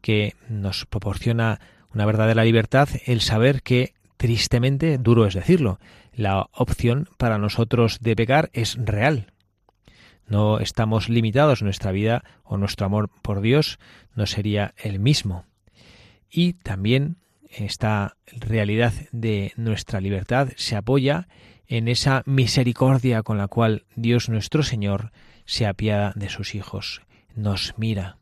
que 0.00 0.34
nos 0.48 0.86
proporciona 0.86 1.60
una 1.92 2.06
verdadera 2.06 2.44
libertad 2.44 2.88
el 3.06 3.20
saber 3.20 3.62
que, 3.62 3.94
tristemente, 4.16 4.98
duro 4.98 5.26
es 5.26 5.34
decirlo, 5.34 5.78
la 6.12 6.48
opción 6.52 7.08
para 7.18 7.38
nosotros 7.38 7.98
de 8.00 8.16
pecar 8.16 8.50
es 8.52 8.76
real. 8.78 9.32
No 10.28 10.58
estamos 10.58 11.08
limitados, 11.08 11.62
nuestra 11.62 11.92
vida 11.92 12.24
o 12.42 12.56
nuestro 12.56 12.86
amor 12.86 13.10
por 13.22 13.40
Dios 13.40 13.78
no 14.14 14.26
sería 14.26 14.74
el 14.76 14.98
mismo. 14.98 15.44
Y 16.30 16.54
también 16.54 17.16
esta 17.48 18.16
realidad 18.26 18.92
de 19.12 19.52
nuestra 19.56 20.00
libertad 20.00 20.48
se 20.56 20.76
apoya 20.76 21.28
en 21.68 21.88
esa 21.88 22.22
misericordia 22.26 23.22
con 23.22 23.38
la 23.38 23.48
cual 23.48 23.84
Dios 23.94 24.28
nuestro 24.28 24.62
Señor 24.62 25.12
se 25.44 25.66
apiada 25.66 26.12
de 26.14 26.28
sus 26.28 26.54
hijos, 26.54 27.02
nos 27.34 27.74
mira. 27.76 28.16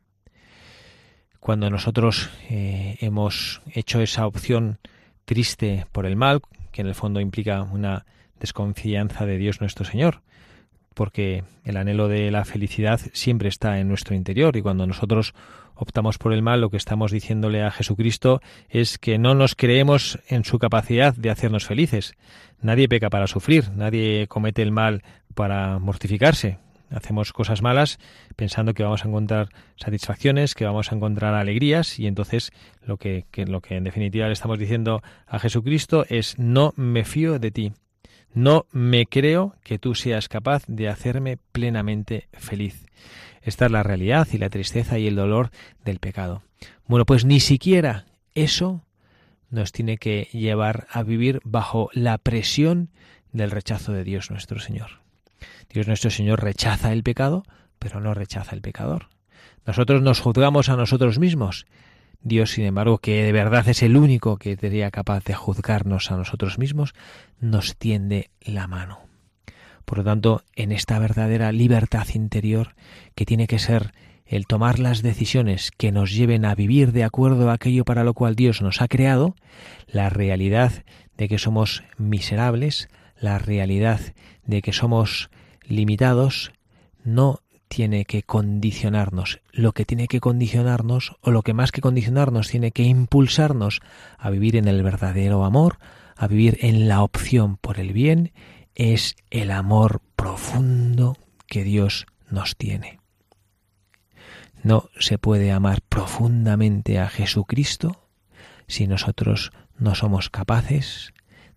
Cuando 1.40 1.68
nosotros 1.70 2.30
eh, 2.48 2.96
hemos 3.00 3.61
hecho 3.72 4.00
esa 4.00 4.26
opción 4.26 4.78
triste 5.24 5.87
por 5.92 6.07
el 6.07 6.16
mal, 6.16 6.40
que 6.72 6.83
en 6.83 6.88
el 6.88 6.94
fondo 6.94 7.20
implica 7.20 7.62
una 7.62 8.07
desconfianza 8.40 9.26
de 9.26 9.38
Dios 9.38 9.61
nuestro 9.61 9.85
Señor, 9.85 10.22
porque 10.94 11.44
el 11.64 11.76
anhelo 11.76 12.09
de 12.09 12.30
la 12.30 12.44
felicidad 12.44 13.00
siempre 13.12 13.48
está 13.48 13.78
en 13.78 13.88
nuestro 13.88 14.14
interior 14.14 14.57
y 14.57 14.62
cuando 14.62 14.87
nosotros 14.87 15.35
optamos 15.74 16.18
por 16.18 16.32
el 16.32 16.42
mal, 16.42 16.60
lo 16.60 16.70
que 16.70 16.76
estamos 16.76 17.10
diciéndole 17.12 17.62
a 17.62 17.70
Jesucristo 17.70 18.40
es 18.68 18.98
que 18.98 19.18
no 19.18 19.34
nos 19.34 19.54
creemos 19.54 20.18
en 20.28 20.44
su 20.44 20.58
capacidad 20.58 21.14
de 21.14 21.30
hacernos 21.30 21.66
felices. 21.66 22.14
Nadie 22.60 22.88
peca 22.88 23.10
para 23.10 23.26
sufrir, 23.26 23.70
nadie 23.72 24.26
comete 24.28 24.62
el 24.62 24.70
mal 24.70 25.02
para 25.34 25.78
mortificarse. 25.78 26.58
Hacemos 26.90 27.32
cosas 27.32 27.60
malas 27.60 27.98
pensando 28.37 28.72
que 28.72 28.84
vamos 28.84 29.04
a 29.04 29.08
encontrar 29.08 29.48
satisfacciones, 29.76 30.54
que 30.54 30.64
vamos 30.64 30.92
a 30.92 30.94
encontrar 30.94 31.34
alegrías 31.34 31.98
y 31.98 32.06
entonces 32.06 32.52
lo 32.84 32.98
que, 32.98 33.26
lo 33.46 33.60
que 33.60 33.76
en 33.76 33.84
definitiva 33.84 34.26
le 34.26 34.32
estamos 34.32 34.58
diciendo 34.58 35.02
a 35.26 35.38
Jesucristo 35.38 36.04
es 36.08 36.38
no 36.38 36.72
me 36.76 37.04
fío 37.04 37.38
de 37.38 37.50
ti. 37.50 37.72
No 38.32 38.66
me 38.72 39.06
creo 39.06 39.54
que 39.62 39.78
tú 39.78 39.94
seas 39.94 40.28
capaz 40.28 40.64
de 40.66 40.88
hacerme 40.88 41.38
plenamente 41.52 42.28
feliz. 42.32 42.84
Esta 43.44 43.66
es 43.66 43.70
la 43.70 43.83
realidad 43.83 44.26
y 44.33 44.38
la 44.38 44.48
tristeza 44.48 44.98
y 44.98 45.07
el 45.07 45.16
dolor 45.16 45.50
del 45.85 45.98
pecado. 45.98 46.42
Bueno, 46.87 47.04
pues 47.04 47.24
ni 47.24 47.40
siquiera 47.40 48.07
eso 48.35 48.85
nos 49.50 49.70
tiene 49.70 49.98
que 49.98 50.28
llevar 50.33 50.87
a 50.90 51.02
vivir 51.02 51.40
bajo 51.44 51.90
la 51.92 52.18
presión 52.18 52.90
del 53.33 53.50
rechazo 53.50 53.92
de 53.92 54.02
Dios 54.02 54.30
nuestro 54.30 54.59
Señor. 54.59 55.02
Dios 55.72 55.87
nuestro 55.87 56.11
Señor 56.11 56.42
rechaza 56.42 56.92
el 56.92 57.02
pecado, 57.02 57.44
pero 57.78 58.00
no 58.00 58.14
rechaza 58.14 58.54
el 58.54 58.62
pecador. 58.62 59.09
Nosotros 59.66 60.02
nos 60.02 60.20
juzgamos 60.20 60.68
a 60.70 60.76
nosotros 60.76 61.18
mismos. 61.18 61.66
Dios, 62.22 62.52
sin 62.52 62.64
embargo, 62.64 62.98
que 62.98 63.22
de 63.22 63.33
verdad 63.33 63.68
es 63.68 63.83
el 63.83 63.96
único 63.96 64.38
que 64.38 64.57
sería 64.57 64.90
capaz 64.90 65.24
de 65.24 65.35
juzgarnos 65.35 66.11
a 66.11 66.16
nosotros 66.16 66.59
mismos, 66.59 66.94
nos 67.40 67.76
tiende 67.76 68.30
la 68.40 68.66
mano. 68.66 69.00
Por 69.84 69.98
lo 69.98 70.04
tanto, 70.04 70.42
en 70.56 70.72
esta 70.72 70.98
verdadera 70.98 71.52
libertad 71.52 72.06
interior 72.14 72.74
que 73.14 73.26
tiene 73.26 73.46
que 73.46 73.58
ser 73.58 73.92
el 74.26 74.46
tomar 74.46 74.78
las 74.78 75.02
decisiones 75.02 75.70
que 75.70 75.92
nos 75.92 76.12
lleven 76.14 76.44
a 76.44 76.54
vivir 76.54 76.92
de 76.92 77.04
acuerdo 77.04 77.50
a 77.50 77.54
aquello 77.54 77.84
para 77.84 78.04
lo 78.04 78.14
cual 78.14 78.34
Dios 78.34 78.62
nos 78.62 78.80
ha 78.80 78.88
creado, 78.88 79.34
la 79.86 80.08
realidad 80.08 80.84
de 81.16 81.28
que 81.28 81.38
somos 81.38 81.84
miserables, 81.98 82.88
la 83.20 83.38
realidad 83.38 84.00
de 84.46 84.62
que 84.62 84.72
somos 84.72 85.30
limitados, 85.66 86.52
no 87.04 87.40
tiene 87.68 88.04
que 88.04 88.22
condicionarnos. 88.22 89.40
Lo 89.52 89.72
que 89.72 89.84
tiene 89.84 90.08
que 90.08 90.20
condicionarnos, 90.20 91.16
o 91.20 91.30
lo 91.30 91.42
que 91.42 91.54
más 91.54 91.72
que 91.72 91.80
condicionarnos, 91.80 92.48
tiene 92.48 92.70
que 92.70 92.84
impulsarnos 92.84 93.80
a 94.18 94.30
vivir 94.30 94.56
en 94.56 94.68
el 94.68 94.82
verdadero 94.82 95.44
amor, 95.44 95.78
a 96.16 96.28
vivir 96.28 96.58
en 96.60 96.88
la 96.88 97.02
opción 97.02 97.56
por 97.56 97.80
el 97.80 97.92
bien, 97.92 98.32
es 98.74 99.16
el 99.30 99.50
amor 99.50 100.00
profundo 100.16 101.16
que 101.46 101.64
Dios 101.64 102.06
nos 102.30 102.56
tiene. 102.56 103.00
No 104.62 104.88
se 104.98 105.18
puede 105.18 105.52
amar 105.52 105.82
profundamente 105.82 106.98
a 106.98 107.08
Jesucristo 107.08 108.08
si 108.66 108.87
nosotros 108.87 109.52
no 109.76 109.94
somos 109.94 110.30
capaces 110.30 111.12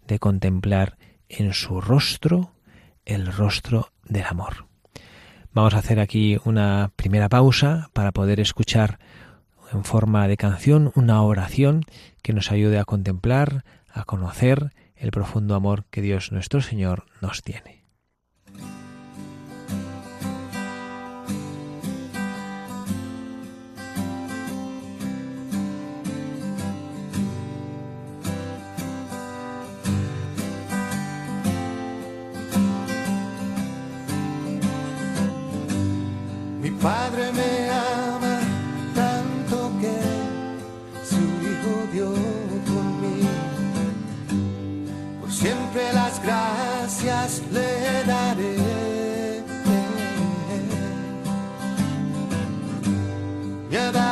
de 0.06 0.20
contemplar 0.20 0.98
en 1.30 1.54
su 1.54 1.82
rostro 1.82 2.54
el 3.06 3.32
rostro 3.32 3.92
del 4.04 4.26
amor. 4.26 4.68
Vamos 5.54 5.74
a 5.74 5.80
hacer 5.80 6.00
aquí 6.00 6.38
una 6.44 6.92
primera 6.96 7.30
pausa 7.30 7.90
para 7.94 8.12
poder 8.12 8.40
escuchar 8.40 9.00
en 9.72 9.84
forma 9.84 10.28
de 10.28 10.38
canción 10.38 10.92
una 10.96 11.22
oración 11.22 11.84
que 12.22 12.34
nos 12.34 12.52
ayude 12.52 12.80
a 12.80 12.86
contemplar, 12.86 13.64
a 13.90 14.04
conocer 14.04 14.74
el 15.00 15.12
profundo 15.12 15.56
amor 15.56 15.86
que 15.90 16.02
Dios 16.02 16.32
nuestro 16.32 16.62
Señor 16.62 17.06
nos 17.22 17.42
tiene. 17.42 17.78
Padre 36.88 37.32
me 37.34 37.47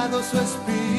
Su 0.06 0.38
espíritu 0.38 0.95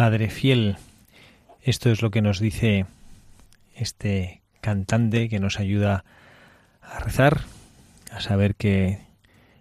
Padre 0.00 0.30
fiel. 0.30 0.78
Esto 1.60 1.90
es 1.90 2.00
lo 2.00 2.10
que 2.10 2.22
nos 2.22 2.40
dice 2.40 2.86
este 3.74 4.40
cantante 4.62 5.28
que 5.28 5.40
nos 5.40 5.60
ayuda 5.60 6.06
a 6.80 7.00
rezar, 7.00 7.42
a 8.10 8.22
saber 8.22 8.54
que 8.54 9.00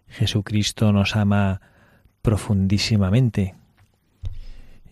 Jesucristo 0.08 0.94
nos 0.94 1.18
ama 1.18 1.60
profundísimamente. 2.22 3.54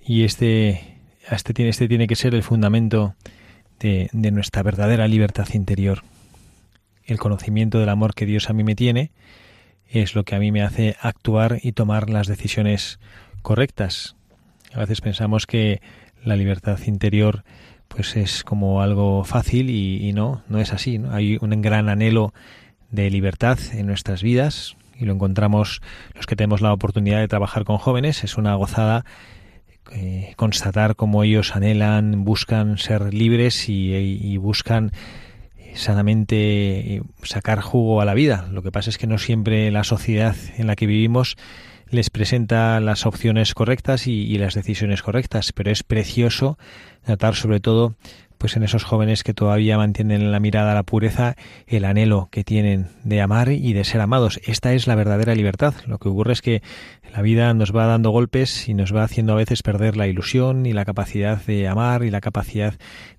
Y 0.06 0.26
este, 0.26 0.98
este, 1.32 1.54
tiene, 1.54 1.70
este 1.70 1.88
tiene 1.88 2.08
que 2.08 2.18
ser 2.18 2.36
el 2.36 2.44
fundamento 2.44 3.16
de, 3.80 4.10
de 4.12 4.32
nuestra 4.32 4.64
verdadera 4.64 5.08
libertad 5.08 5.48
interior. 5.54 6.04
El 7.06 7.20
conocimiento 7.20 7.80
del 7.80 7.88
amor 7.88 8.16
que 8.16 8.26
Dios 8.26 8.50
a 8.50 8.54
mí 8.54 8.66
me 8.66 8.76
tiene 8.76 9.12
es 9.88 10.14
lo 10.14 10.26
que 10.26 10.36
a 10.36 10.40
mí 10.40 10.52
me 10.52 10.64
hace 10.64 10.98
actuar 11.00 11.60
y 11.64 11.72
tomar 11.72 12.10
las 12.10 12.28
decisiones 12.28 13.00
correctas. 13.44 14.16
A 14.78 14.82
veces 14.82 15.02
pensamos 15.02 15.48
que 15.48 15.82
la 16.24 16.36
libertad 16.36 16.80
interior 16.86 17.44
pues 17.88 18.16
es 18.16 18.44
como 18.44 18.84
algo 18.84 19.24
fácil 19.24 19.72
y, 19.72 20.13
no, 20.13 20.44
no 20.50 20.60
es 20.60 20.72
así. 20.72 21.02
Hay 21.10 21.40
un 21.42 21.62
gran 21.63 21.90
anhelo 21.90 22.32
de 22.92 23.10
libertad 23.10 23.58
en 23.74 23.88
nuestras 23.88 24.22
vidas 24.22 24.78
y 24.96 25.06
lo 25.06 25.13
encontramos 25.13 25.82
los 26.13 26.28
que 26.28 26.36
tenemos 26.36 26.62
la 26.62 26.74
oportunidad 26.74 27.20
de 27.20 27.28
trabajar 27.28 27.63
con 27.63 27.78
jóvenes. 27.78 28.24
Es 28.24 28.38
una 28.38 28.54
gozada 28.54 29.04
eh, 29.92 30.34
constatar 30.36 30.96
cómo 30.96 31.24
ellos 31.24 31.56
anhelan, 31.56 32.24
buscan 32.24 32.78
ser 32.78 33.16
libres 33.16 33.70
y 33.70 34.38
buscan 34.38 34.92
sanamente 35.74 37.02
sacar 37.24 37.62
jugo 37.62 38.00
a 38.00 38.06
la 38.06 38.13
vida. 38.13 38.48
Lo 38.52 38.62
que 38.62 38.72
pasa 38.72 38.92
es 38.92 39.00
que 39.00 39.08
no 39.08 39.18
siempre 39.18 39.72
la 39.72 39.84
sociedad 39.84 40.36
en 40.58 40.68
la 40.68 40.76
que 40.76 40.86
vivimos 40.86 41.36
les 41.89 42.10
presenta 42.10 42.80
las 42.80 43.06
opciones 43.06 43.54
correctas 43.54 44.08
y, 44.08 44.38
las 44.38 44.54
decisiones 44.54 45.02
correctas, 45.02 45.52
pero 45.54 45.71
es 45.71 45.84
precioso 45.84 46.58
notar 47.08 47.36
sobre 47.36 47.60
todo 47.60 47.95
pues 48.38 48.56
en 48.56 48.62
esos 48.62 48.84
jóvenes 48.84 49.23
que 49.23 49.34
todavía 49.34 49.78
mantienen 49.78 50.21
en 50.21 50.32
la 50.32 50.39
mirada 50.39 50.76
la 50.76 50.84
pureza, 50.84 51.36
el 51.65 51.86
anhelo 51.86 52.30
que 52.32 52.43
tienen 52.43 52.88
de 53.04 53.19
amar 53.19 53.50
y 53.52 53.73
de 53.73 53.84
ser 53.84 54.00
amados. 54.00 54.39
Esta 54.45 54.73
es 54.73 54.86
la 54.86 54.93
verdadera 54.93 55.34
libertad. 55.34 55.73
Lo 55.88 55.97
que 55.97 56.10
ocurre 56.10 56.34
es 56.34 56.43
que 56.43 56.62
la 57.12 57.23
vida 57.23 57.52
nos 57.56 57.76
va 57.76 57.88
dando 57.88 58.12
golpes 58.12 58.69
y 58.69 58.76
nos 58.76 58.95
va 58.95 59.04
haciendo 59.04 59.34
a 59.34 59.38
veces 59.38 59.63
perder 59.63 59.97
la 59.97 60.06
ilusión 60.06 60.67
y 60.67 60.73
la 60.73 60.86
capacidad 60.86 61.43
de 61.45 61.67
amar 61.67 62.04
y 62.04 62.12
la 62.12 62.21
capacidad 62.21 62.76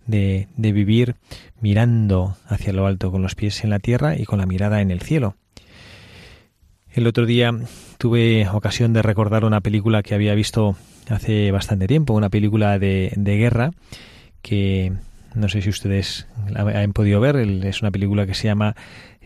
de, 0.06 0.46
de 0.56 0.72
vivir 0.72 1.16
mirando 1.60 2.36
hacia 2.46 2.72
lo 2.72 2.86
alto 2.86 3.10
con 3.10 3.22
los 3.22 3.34
pies 3.34 3.64
en 3.64 3.70
la 3.70 3.80
tierra 3.80 4.16
y 4.16 4.24
con 4.24 4.38
la 4.38 4.46
mirada 4.46 4.80
en 4.80 4.92
el 4.92 5.00
cielo. 5.00 5.34
El 6.92 7.06
otro 7.06 7.26
día 7.26 7.52
tuve 7.98 8.48
ocasión 8.48 8.92
de 8.92 9.02
recordar 9.02 9.44
una 9.44 9.60
película 9.60 10.02
que 10.02 10.14
había 10.14 10.34
visto 10.34 10.76
hace 11.08 11.50
bastante 11.50 11.86
tiempo, 11.86 12.14
una 12.14 12.30
película 12.30 12.78
de, 12.78 13.12
de 13.16 13.36
guerra 13.36 13.70
que 14.42 14.92
no 15.34 15.48
sé 15.48 15.62
si 15.62 15.68
ustedes 15.68 16.26
la 16.48 16.62
han 16.62 16.92
podido 16.92 17.20
ver, 17.20 17.36
es 17.36 17.82
una 17.82 17.90
película 17.90 18.26
que 18.26 18.34
se 18.34 18.48
llama 18.48 18.74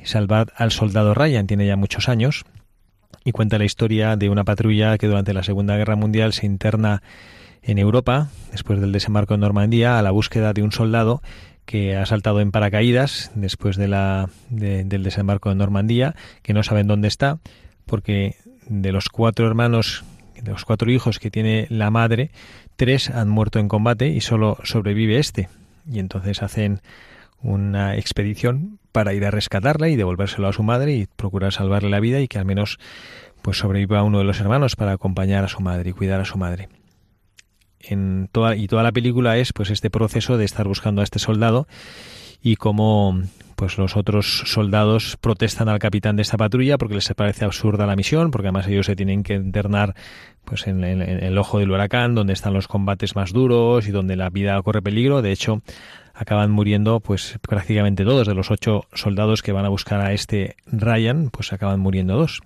Salvad 0.05 0.49
al 0.57 0.73
soldado 0.73 1.15
Ryan, 1.15 1.47
tiene 1.47 1.67
ya 1.67 1.77
muchos 1.77 2.09
años 2.09 2.45
y 3.25 3.33
cuenta 3.33 3.59
la 3.59 3.65
historia 3.65 4.17
de 4.17 4.29
una 4.29 4.45
patrulla 4.45 4.99
que 4.99 5.07
durante 5.07 5.33
la 5.33 5.43
Segunda 5.43 5.77
Guerra 5.77 5.97
Mundial 5.97 6.33
se 6.33 6.47
interna 6.47 7.03
en 7.63 7.79
Europa, 7.79 8.29
después 8.51 8.81
del 8.81 8.91
desembarco 8.91 9.35
en 9.35 9.41
Normandía, 9.41 9.99
a 9.99 10.03
la 10.03 10.11
búsqueda 10.11 10.53
de 10.53 10.63
un 10.63 10.73
soldado 10.73 11.23
que 11.65 11.97
ha 11.97 12.07
saltado 12.07 12.41
en 12.41 12.51
paracaídas 12.51 13.31
después 13.35 13.77
de 13.77 13.89
la, 13.89 14.29
del 14.51 15.03
desembarco 15.03 15.51
en 15.51 15.59
Normandía, 15.59 16.15
que 16.43 16.53
no 16.53 16.63
saben 16.63 16.87
dónde 16.87 17.09
está, 17.09 17.39
porque 17.87 18.37
de 18.67 18.93
los 18.93 19.09
cuatro 19.09 19.47
hermanos, 19.47 20.05
de 20.41 20.51
los 20.51 20.65
cuatro 20.65 20.91
hijos 20.91 21.19
que 21.19 21.31
tiene 21.31 21.67
la 21.71 21.91
madre, 21.91 22.31
tres 22.77 23.11
han 23.11 23.29
muerto 23.29 23.59
en 23.59 23.69
combate 23.69 24.09
y 24.09 24.21
solo 24.21 24.59
sobrevive 24.65 25.19
este, 25.19 25.49
y 25.91 25.99
entonces 25.99 26.43
hacen 26.43 26.81
una 27.43 27.97
expedición 27.97 28.79
para 28.93 29.15
ir 29.15 29.25
a 29.25 29.31
rescatarla 29.31 29.89
y 29.89 29.97
devolvérselo 29.97 30.49
a 30.49 30.53
su 30.53 30.63
madre 30.63 30.93
y 30.93 31.07
procurar 31.17 31.53
salvarle 31.53 31.91
la 31.91 32.01
vida 32.01 32.21
y 32.21 32.29
que 32.29 32.39
al 32.39 32.45
menos 32.45 32.79
pues 33.43 33.59
sobreviva 33.59 34.03
uno 34.05 34.19
de 34.19 34.25
los 34.25 34.41
hermanos 34.41 34.77
para 34.77 34.93
acompañar 34.93 35.45
a 35.45 35.49
su 35.49 35.61
madre 35.61 35.91
y 35.91 35.93
cuidar 35.93 36.21
a 36.21 36.25
su 36.25 36.39
madre. 36.39 36.69
En 37.83 38.29
toda, 38.31 38.57
y 38.57 38.67
toda 38.67 38.83
la 38.83 38.93
película 38.93 39.39
es 39.39 39.53
pues 39.53 39.71
este 39.71 39.91
proceso 39.91 40.37
de 40.37 40.45
estar 40.45 40.67
buscando 40.69 41.01
a 41.01 41.05
este 41.05 41.19
soldado 41.19 41.67
y 42.43 42.57
cómo 42.57 43.21
pues 43.63 43.79
los 43.79 43.97
otros 43.97 44.43
soldados 44.47 45.17
protestan 45.21 45.69
al 45.69 45.79
capitán 45.79 46.17
de 46.17 46.23
esta 46.23 46.37
patrulla 46.37 46.79
porque 46.79 46.97
les 46.97 47.09
parece 47.15 47.45
absurda 47.45 47.87
la 47.87 47.95
misión, 47.95 48.33
porque 48.33 48.49
además 48.49 48.67
ellos 48.67 48.87
se 48.87 48.97
tienen 48.97 49.23
que 49.23 49.35
internar 49.35 49.95
pues 50.45 50.67
en, 50.67 50.83
el 50.83 51.39
ojo 51.39 51.61
del 51.61 51.71
huracán, 51.71 52.17
donde 52.17 52.33
están 52.33 52.55
los 52.55 52.67
combates 52.67 53.15
más 53.15 53.33
duros 53.33 53.87
y 53.87 53.93
donde 53.93 54.17
la 54.17 54.31
vida 54.31 54.61
corre 54.63 54.83
peligro. 54.83 55.23
De 55.23 55.31
hecho, 55.31 55.63
acaban 56.13 56.51
muriendo 56.51 56.99
pues 56.99 57.39
prácticamente 57.41 58.05
todos 58.05 58.27
de 58.27 58.35
los 58.35 58.51
ocho 58.51 58.87
soldados 58.93 59.43
que 59.43 59.53
van 59.53 59.65
a 59.65 59.69
buscar 59.69 60.01
a 60.01 60.13
este 60.13 60.57
Ryan, 60.67 61.31
pues 61.31 61.53
acaban 61.53 61.79
muriendo 61.79 62.17
dos. 62.17 62.41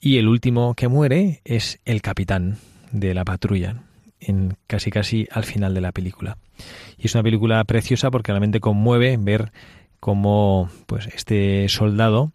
Y 0.00 0.16
el 0.16 0.28
último 0.28 0.74
que 0.74 0.88
muere 0.88 1.42
es 1.44 1.80
el 1.84 2.00
capitán 2.00 2.56
de 2.92 3.12
la 3.12 3.26
patrulla, 3.26 3.82
en 4.20 4.56
casi 4.66 4.90
casi 4.90 5.26
al 5.30 5.44
final 5.44 5.74
de 5.74 5.80
la 5.80 5.92
película. 5.92 6.36
Y 6.98 7.06
es 7.06 7.14
una 7.14 7.22
película 7.22 7.62
preciosa 7.64 8.10
porque 8.10 8.32
realmente 8.32 8.60
conmueve 8.60 9.16
ver 9.18 9.52
cómo 9.98 10.70
pues 10.86 11.06
este 11.14 11.68
soldado 11.68 12.32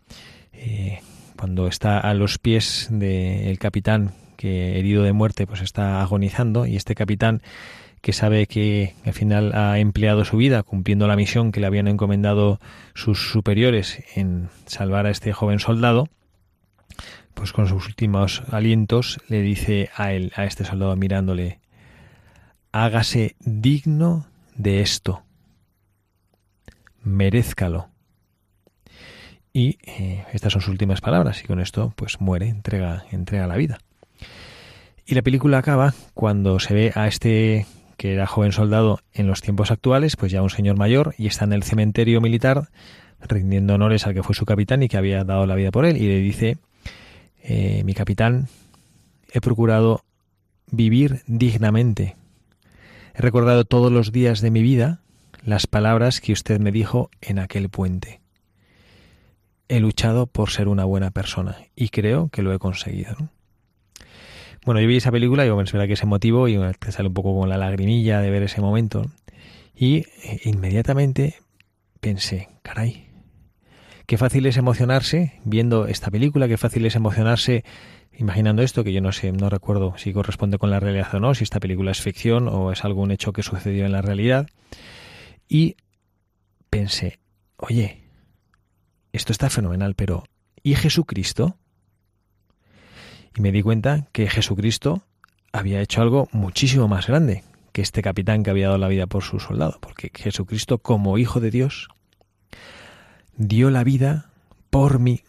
eh, 0.54 1.00
cuando 1.38 1.67
está 1.67 2.00
a 2.00 2.13
los 2.13 2.38
pies 2.38 2.88
del 2.91 3.58
capitán 3.60 4.13
que 4.38 4.80
herido 4.80 5.04
de 5.04 5.13
muerte 5.13 5.48
pues 5.48 5.62
está 5.62 6.02
agonizando 6.02 6.65
y 6.65 6.76
este 6.76 6.95
capitán 6.95 7.41
que 8.06 8.13
sabe 8.13 8.45
que 8.45 8.93
al 9.04 9.13
final 9.13 9.56
ha 9.56 9.80
empleado 9.80 10.26
su 10.26 10.38
vida 10.38 10.62
cumpliendo 10.62 11.08
la 11.08 11.15
misión 11.15 11.52
que 11.52 11.60
le 11.60 11.65
habían 11.65 11.88
encomendado 11.88 12.60
sus 12.93 13.32
superiores 13.32 14.04
en 14.15 14.50
salvar 14.67 15.08
a 15.08 15.10
este 15.10 15.34
joven 15.34 15.58
soldado, 15.58 16.08
pues 17.34 17.52
con 17.52 17.67
sus 17.67 17.88
últimos 17.88 18.43
alientos 18.52 19.19
le 19.28 19.41
dice 19.41 19.89
a 19.95 20.13
él, 20.13 20.32
a 20.36 20.45
este 20.45 20.65
soldado 20.65 20.95
mirándole, 20.95 21.58
hágase 22.76 23.38
digno 23.40 24.28
de 24.58 24.82
esto, 24.82 25.24
merezcalo. 27.04 27.88
Y 29.54 29.78
eh, 29.84 30.26
estas 30.34 30.52
son 30.52 30.62
sus 30.62 30.72
últimas 30.72 31.00
palabras 31.00 31.42
y 31.42 31.48
con 31.48 31.62
esto 31.62 31.94
pues 31.96 32.20
muere, 32.20 32.50
entrega, 32.50 33.06
entrega 33.12 33.48
la 33.48 33.56
vida. 33.56 33.80
Y 35.06 35.16
la 35.16 35.22
película 35.22 35.60
acaba 35.60 35.94
cuando 36.14 36.60
se 36.60 36.74
ve 36.74 36.92
a 36.96 37.08
este 37.08 37.66
que 37.96 38.12
era 38.12 38.28
joven 38.28 38.52
soldado 38.52 39.00
en 39.14 39.28
los 39.28 39.42
tiempos 39.42 39.72
actuales, 39.72 40.18
pues 40.18 40.34
ya 40.34 40.42
un 40.42 40.50
señor 40.50 40.76
mayor, 40.76 41.16
y 41.18 41.28
está 41.28 41.45
en 41.45 41.54
el 41.54 41.64
cementerio 41.64 42.20
militar 42.20 42.68
rindiendo 43.22 43.76
honores 43.76 44.06
al 44.06 44.14
que 44.14 44.22
fue 44.22 44.36
su 44.36 44.43
capitán 44.45 44.84
y 44.84 44.89
que 44.89 44.97
había 44.97 45.24
dado 45.24 45.45
la 45.45 45.56
vida 45.56 45.72
por 45.72 45.86
él, 45.86 45.95
y 45.95 46.08
le 46.08 46.20
dice, 46.20 46.58
eh, 47.41 47.84
mi 47.86 47.93
capitán, 47.93 48.49
he 49.32 49.39
procurado 49.39 50.04
vivir 50.70 51.22
dignamente. 51.26 52.18
He 53.18 53.22
recordado 53.22 53.63
todos 53.63 53.93
los 53.93 54.11
días 54.11 54.41
de 54.41 54.51
mi 54.51 54.61
vida 54.61 54.99
las 55.41 55.68
palabras 55.68 56.20
que 56.20 56.34
usted 56.34 56.59
me 56.59 56.74
dijo 56.74 57.09
en 57.22 57.39
aquel 57.39 57.70
puente. 57.70 58.20
He 59.70 59.80
luchado 59.80 60.28
por 60.28 60.49
ser 60.49 60.68
una 60.68 60.84
buena 60.84 61.11
persona 61.11 61.55
y 61.78 61.89
creo 61.89 62.28
que 62.28 62.41
lo 62.41 62.53
he 62.53 62.59
conseguido. 62.59 63.16
Bueno, 64.66 64.82
yo 64.82 64.88
vi 64.88 64.97
esa 64.97 65.13
película 65.13 65.45
y 65.45 65.49
bueno, 65.49 65.63
es 65.63 65.72
verdad 65.72 65.88
que 65.88 65.93
ese 65.93 66.05
motivo 66.05 66.49
y 66.49 66.57
te 66.78 66.91
sale 66.91 67.07
un 67.07 67.13
poco 67.13 67.39
con 67.39 67.47
la 67.47 67.57
lagrimilla 67.57 68.20
de 68.20 68.32
ver 68.32 68.43
ese 68.43 68.59
momento. 68.59 69.05
Y 69.74 69.99
eh, 69.99 70.41
inmediatamente 70.43 71.36
pensé, 72.01 72.49
caray, 72.63 73.07
qué 74.08 74.18
fácil 74.18 74.45
es 74.45 74.58
emocionarse 74.58 75.39
viendo 75.43 75.88
esta 75.88 76.12
película, 76.12 76.47
qué 76.47 76.58
fácil 76.58 76.86
es 76.86 76.95
emocionarse 76.95 77.64
imaginando 78.18 78.62
esto, 78.62 78.84
que 78.84 78.93
yo 78.93 79.01
no 79.01 79.12
sé, 79.12 79.32
no 79.32 79.49
recuerdo 79.49 79.97
si 79.97 80.14
corresponde 80.14 80.58
con 80.58 80.70
la 80.70 80.80
realidad 80.80 81.14
o 81.14 81.20
no, 81.20 81.36
si 81.36 81.43
esta 81.43 81.60
película 81.60 81.91
es 81.91 82.01
ficción 82.01 82.47
o 82.47 82.72
es 82.72 82.86
algún 82.86 83.12
hecho 83.12 83.34
que 83.34 83.43
sucedió 83.43 83.86
en 83.86 83.91
la 83.91 84.01
realidad. 84.01 84.47
Y 85.47 85.76
pensé, 86.70 87.20
oye, 87.58 88.03
esto 89.12 89.32
está 89.32 89.49
fenomenal, 89.49 89.95
pero 89.95 90.24
¿y 90.64 90.76
Jesucristo? 90.76 91.58
y 93.36 93.41
me 93.41 93.51
di 93.51 93.62
cuenta 93.62 94.08
que 94.12 94.28
Jesucristo 94.28 95.03
había 95.51 95.82
hecho 95.82 96.01
algo 96.01 96.28
muchísimo 96.32 96.88
más 96.88 97.08
grande 97.08 97.43
que 97.72 97.82
este 97.82 98.01
capitán 98.01 98.43
que 98.43 98.49
había 98.49 98.68
dado 98.68 98.78
la 98.78 98.88
vida 98.88 99.08
por 99.08 99.24
su 99.24 99.39
soldado, 99.39 99.78
porque 99.82 100.10
Jesucristo 100.14 100.78
como 100.78 101.18
Hijo 101.18 101.41
de 101.41 101.51
Dios 101.51 101.89
dio 103.38 103.70
la 103.70 103.84
vida 103.84 104.30
por 104.70 105.00
mí. 105.00 105.22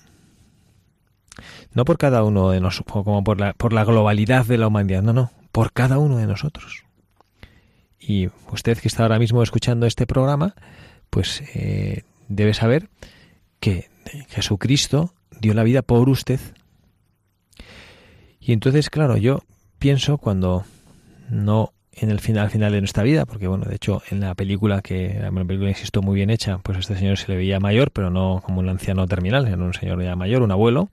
No 1.73 1.85
por 1.85 1.99
cada 1.99 2.25
uno 2.25 2.51
de 2.51 2.61
nosotros, 2.61 3.05
como 3.05 3.23
por 3.23 3.39
la, 3.41 3.53
por 3.53 3.73
la 3.73 3.85
globalidad 3.85 4.47
de 4.47 4.59
la 4.59 4.69
humanidad, 4.69 5.03
no, 5.03 5.13
no, 5.13 5.31
por 5.53 5.73
cada 5.73 5.99
uno 5.99 6.17
de 6.17 6.27
nosotros. 6.27 6.85
Y 7.99 8.29
usted 8.51 8.79
que 8.79 8.89
está 8.89 9.03
ahora 9.03 9.19
mismo 9.19 9.43
escuchando 9.43 9.87
este 9.87 10.07
programa, 10.07 10.55
pues 11.11 11.43
eh, 11.55 12.05
debe 12.29 12.55
saber 12.55 12.89
que 13.61 13.91
Jesucristo 14.29 15.13
dio 15.41 15.55
la 15.55 15.65
vida 15.65 15.83
por 15.83 16.09
usted 16.09 16.41
y 18.47 18.53
entonces, 18.53 18.91
claro, 18.91 19.17
yo 19.17 19.43
pienso 19.81 20.19
cuando 20.19 20.65
no 21.29 21.73
en 21.99 22.11
el 22.11 22.21
final 22.21 22.51
final 22.51 22.73
de 22.73 22.81
nuestra 22.81 23.03
vida, 23.03 23.25
porque 23.25 23.49
bueno, 23.49 23.65
de 23.65 23.75
hecho 23.75 24.03
en 24.11 24.21
la 24.21 24.35
película 24.35 24.83
que 24.83 25.19
la 25.19 25.31
película 25.31 25.71
insisto 25.71 26.03
muy 26.03 26.15
bien 26.15 26.31
hecha, 26.31 26.59
pues 26.59 26.79
este 26.79 26.97
señor 26.97 27.17
se 27.17 27.33
le 27.33 27.39
veía 27.39 27.59
mayor, 27.59 27.91
pero 27.91 28.11
no 28.11 28.43
como 28.45 28.61
un 28.61 28.69
anciano 28.69 29.07
terminal, 29.07 29.47
era 29.47 29.57
un 29.57 29.73
señor 29.73 30.03
ya 30.03 30.15
mayor, 30.15 30.43
un 30.43 30.53
abuelo, 30.53 30.91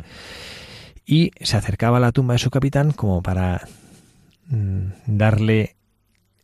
y 1.05 1.31
se 1.41 1.57
acercaba 1.57 1.97
a 1.97 1.99
la 1.99 2.13
tumba 2.13 2.35
de 2.35 2.39
su 2.39 2.49
capitán 2.49 2.91
como 2.91 3.21
para 3.21 3.67
mm, 4.47 4.85
darle 5.05 5.75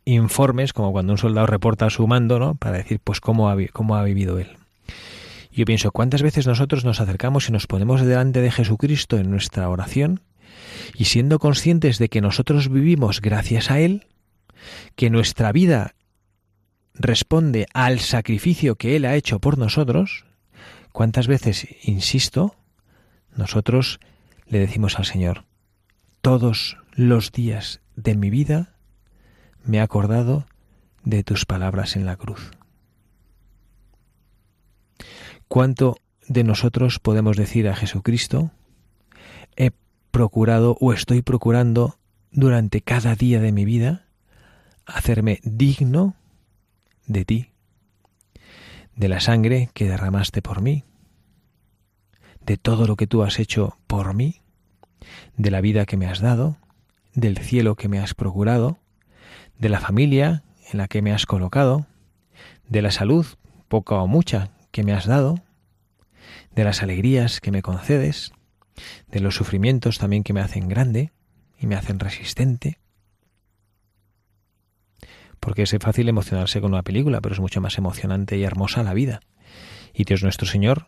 informes, 0.03 0.73
como 0.73 0.91
cuando 0.91 1.13
un 1.13 1.17
soldado 1.17 1.47
reporta 1.47 1.85
a 1.85 1.89
su 1.89 2.05
mando, 2.07 2.39
¿no? 2.39 2.55
Para 2.55 2.77
decir, 2.77 2.99
pues 3.01 3.21
cómo 3.21 3.49
ha, 3.49 3.55
cómo 3.71 3.95
ha 3.95 4.03
vivido 4.03 4.39
él. 4.39 4.57
Yo 5.51 5.65
pienso, 5.65 5.91
¿cuántas 5.91 6.21
veces 6.21 6.47
nosotros 6.47 6.83
nos 6.83 6.99
acercamos 6.99 7.47
y 7.47 7.51
nos 7.51 7.67
ponemos 7.67 8.01
delante 8.01 8.41
de 8.41 8.51
Jesucristo 8.51 9.17
en 9.17 9.31
nuestra 9.31 9.69
oración 9.69 10.21
y 10.95 11.05
siendo 11.05 11.39
conscientes 11.39 11.97
de 11.97 12.09
que 12.09 12.21
nosotros 12.21 12.69
vivimos 12.69 13.21
gracias 13.21 13.71
a 13.71 13.79
Él, 13.79 14.05
que 14.95 15.09
nuestra 15.09 15.51
vida 15.51 15.95
responde 16.93 17.67
al 17.73 17.99
sacrificio 17.99 18.75
que 18.75 18.95
Él 18.95 19.05
ha 19.05 19.15
hecho 19.15 19.39
por 19.39 19.57
nosotros, 19.57 20.25
¿cuántas 20.91 21.27
veces, 21.27 21.67
insisto, 21.83 22.55
nosotros 23.35 23.99
le 24.47 24.59
decimos 24.59 24.97
al 24.97 25.05
Señor, 25.05 25.45
todos 26.21 26.77
los 26.91 27.31
días 27.31 27.81
de 27.95 28.15
mi 28.15 28.29
vida 28.29 28.75
me 29.63 29.77
he 29.77 29.81
acordado 29.81 30.45
de 31.03 31.23
tus 31.23 31.45
palabras 31.45 31.95
en 31.95 32.05
la 32.05 32.15
cruz? 32.15 32.51
¿Cuánto 35.47 35.97
de 36.29 36.43
nosotros 36.43 36.99
podemos 36.99 37.35
decir 37.35 37.67
a 37.67 37.75
Jesucristo, 37.75 38.51
he 39.57 39.71
procurado 40.11 40.77
o 40.79 40.93
estoy 40.93 41.21
procurando 41.21 41.97
durante 42.31 42.81
cada 42.81 43.15
día 43.15 43.41
de 43.41 43.51
mi 43.51 43.65
vida 43.65 44.05
hacerme 44.89 45.39
digno 45.43 46.15
de 47.05 47.25
ti, 47.25 47.51
de 48.95 49.07
la 49.07 49.19
sangre 49.19 49.69
que 49.73 49.87
derramaste 49.87 50.41
por 50.41 50.61
mí, 50.61 50.83
de 52.45 52.57
todo 52.57 52.87
lo 52.87 52.95
que 52.95 53.07
tú 53.07 53.23
has 53.23 53.39
hecho 53.39 53.77
por 53.87 54.13
mí, 54.13 54.41
de 55.37 55.51
la 55.51 55.61
vida 55.61 55.85
que 55.85 55.97
me 55.97 56.07
has 56.07 56.19
dado, 56.19 56.57
del 57.13 57.37
cielo 57.37 57.75
que 57.75 57.87
me 57.87 57.99
has 57.99 58.13
procurado, 58.13 58.79
de 59.57 59.69
la 59.69 59.79
familia 59.79 60.43
en 60.71 60.77
la 60.77 60.87
que 60.87 61.01
me 61.01 61.11
has 61.11 61.25
colocado, 61.25 61.87
de 62.67 62.81
la 62.81 62.91
salud, 62.91 63.25
poca 63.67 63.95
o 63.95 64.07
mucha, 64.07 64.51
que 64.71 64.83
me 64.83 64.93
has 64.93 65.05
dado, 65.05 65.41
de 66.55 66.63
las 66.63 66.83
alegrías 66.83 67.41
que 67.41 67.51
me 67.51 67.61
concedes, 67.61 68.33
de 69.07 69.19
los 69.19 69.35
sufrimientos 69.35 69.97
también 69.97 70.23
que 70.23 70.33
me 70.33 70.41
hacen 70.41 70.67
grande 70.67 71.11
y 71.57 71.67
me 71.67 71.75
hacen 71.75 71.99
resistente. 71.99 72.79
Porque 75.39 75.63
es 75.63 75.75
fácil 75.79 76.09
emocionarse 76.09 76.61
con 76.61 76.73
una 76.73 76.83
película, 76.83 77.21
pero 77.21 77.33
es 77.33 77.39
mucho 77.39 77.61
más 77.61 77.77
emocionante 77.77 78.37
y 78.37 78.43
hermosa 78.43 78.83
la 78.83 78.93
vida. 78.93 79.21
Y 79.93 80.03
Dios 80.03 80.23
nuestro 80.23 80.47
Señor 80.47 80.87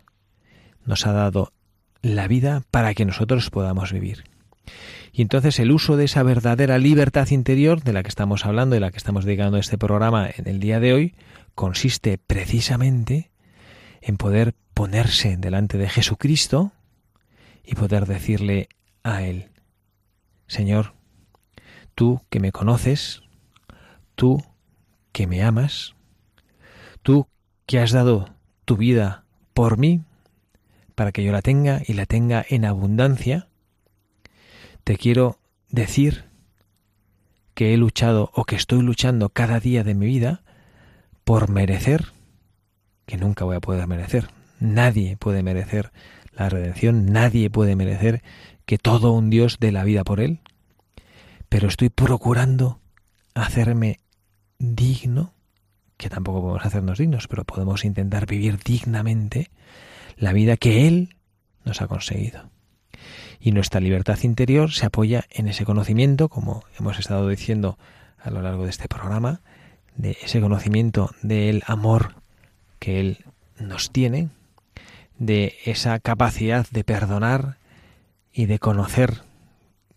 nos 0.86 1.06
ha 1.06 1.14
dado 1.14 1.54
la 2.02 2.28
vida 2.28 2.64
para 2.72 2.94
que 2.94 3.06
nosotros 3.06 3.50
podamos 3.50 3.94
vivir. 3.94 4.24
Y 5.14 5.22
entonces 5.22 5.60
el 5.60 5.72
uso 5.72 5.98
de 5.98 6.06
esa 6.06 6.24
verdadera 6.24 6.78
libertad 6.78 7.30
interior 7.30 7.84
de 7.84 7.94
la 7.94 8.04
que 8.04 8.10
estamos 8.10 8.46
hablando, 8.46 8.76
de 8.76 8.80
la 8.80 8.92
que 8.92 8.98
estamos 8.98 9.26
dedicando 9.26 9.58
este 9.58 9.78
programa 9.78 10.30
en 10.36 10.48
el 10.48 10.60
día 10.60 10.80
de 10.80 10.94
hoy, 10.94 11.16
consiste 11.54 12.18
precisamente 12.18 13.32
en 14.02 14.18
poder 14.18 14.56
ponerse 14.74 15.36
delante 15.38 15.78
de 15.78 15.90
Jesucristo 15.90 16.72
y 17.64 17.76
poder 17.76 18.06
decirle 18.06 18.70
a 19.04 19.24
Él, 19.24 19.50
Señor, 20.48 20.94
tú 21.94 22.22
que 22.30 22.40
me 22.40 22.52
conoces, 22.52 23.22
tú 24.22 24.44
que 25.14 25.26
me 25.26 25.42
amas, 25.42 25.96
tú 27.02 27.26
que 27.66 27.80
has 27.80 27.90
dado 27.90 28.30
tu 28.66 28.78
vida 28.78 29.26
por 29.56 29.80
mí, 29.80 30.04
para 30.94 31.12
que 31.12 31.24
yo 31.24 31.32
la 31.32 31.42
tenga 31.42 31.82
y 31.88 31.94
la 31.94 32.06
tenga 32.06 32.46
en 32.48 32.66
abundancia, 32.66 33.48
te 34.84 34.96
quiero 34.98 35.40
decir 35.70 36.26
que 37.56 37.74
he 37.74 37.78
luchado 37.78 38.30
o 38.36 38.44
que 38.44 38.56
estoy 38.56 38.84
luchando 38.84 39.30
cada 39.30 39.60
día 39.60 39.84
de 39.84 39.96
mi 39.96 40.06
vida 40.06 40.44
por 41.24 41.50
merecer, 41.50 42.12
que 43.08 43.18
nunca 43.18 43.44
voy 43.44 43.56
a 43.56 43.60
poder 43.60 43.88
merecer, 43.88 44.30
nadie 44.60 45.18
puede 45.18 45.42
merecer 45.42 45.92
la 46.34 46.48
redención, 46.48 47.08
nadie 47.08 47.50
puede 47.50 47.76
merecer 47.76 48.22
que 48.68 48.78
todo 48.78 49.14
un 49.14 49.32
Dios 49.32 49.58
dé 49.60 49.72
la 49.72 49.84
vida 49.84 50.04
por 50.04 50.20
él, 50.20 50.42
pero 51.50 51.68
estoy 51.68 51.90
procurando 51.90 52.80
hacerme 53.34 54.00
digno, 54.62 55.34
que 55.98 56.10
tampoco 56.10 56.42
podemos 56.42 56.66
hacernos 56.66 57.00
dignos, 57.00 57.28
pero 57.28 57.44
podemos 57.44 57.84
intentar 57.84 58.28
vivir 58.28 58.60
dignamente 58.64 59.50
la 60.18 60.34
vida 60.34 60.56
que 60.56 60.88
Él 60.88 61.16
nos 61.66 61.82
ha 61.82 61.88
conseguido. 61.88 62.50
Y 63.40 63.52
nuestra 63.52 63.82
libertad 63.82 64.20
interior 64.22 64.72
se 64.72 64.86
apoya 64.86 65.26
en 65.32 65.48
ese 65.48 65.66
conocimiento, 65.66 66.30
como 66.30 66.64
hemos 66.80 67.00
estado 67.00 67.28
diciendo 67.28 67.78
a 68.20 68.30
lo 68.30 68.42
largo 68.42 68.66
de 68.66 68.70
este 68.70 68.88
programa, 68.88 69.42
de 69.96 70.18
ese 70.22 70.40
conocimiento 70.42 71.10
del 71.24 71.64
amor 71.66 72.16
que 72.80 73.00
Él 73.00 73.26
nos 73.60 73.92
tiene, 73.92 74.30
de 75.18 75.58
esa 75.66 76.00
capacidad 76.00 76.68
de 76.70 76.84
perdonar 76.84 77.58
y 78.32 78.46
de 78.46 78.60
conocer 78.60 79.24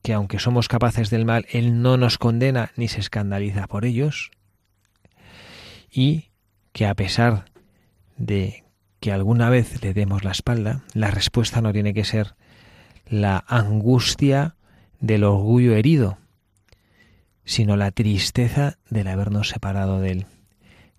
que 0.02 0.12
aunque 0.12 0.38
somos 0.38 0.68
capaces 0.68 1.08
del 1.08 1.24
mal, 1.24 1.46
Él 1.50 1.80
no 1.80 1.96
nos 1.96 2.18
condena 2.18 2.72
ni 2.76 2.88
se 2.88 3.00
escandaliza 3.00 3.66
por 3.66 3.86
ellos, 3.86 4.30
y 5.94 6.30
que 6.72 6.86
a 6.86 6.94
pesar 6.94 7.44
de 8.16 8.64
que 8.98 9.12
alguna 9.12 9.48
vez 9.48 9.82
le 9.82 9.94
demos 9.94 10.24
la 10.24 10.32
espalda, 10.32 10.82
la 10.92 11.10
respuesta 11.10 11.60
no 11.60 11.72
tiene 11.72 11.94
que 11.94 12.04
ser 12.04 12.34
la 13.06 13.44
angustia 13.46 14.56
del 14.98 15.24
orgullo 15.24 15.74
herido, 15.76 16.18
sino 17.44 17.76
la 17.76 17.92
tristeza 17.92 18.78
del 18.90 19.06
habernos 19.06 19.50
separado 19.50 20.00
de 20.00 20.10
Él, 20.10 20.26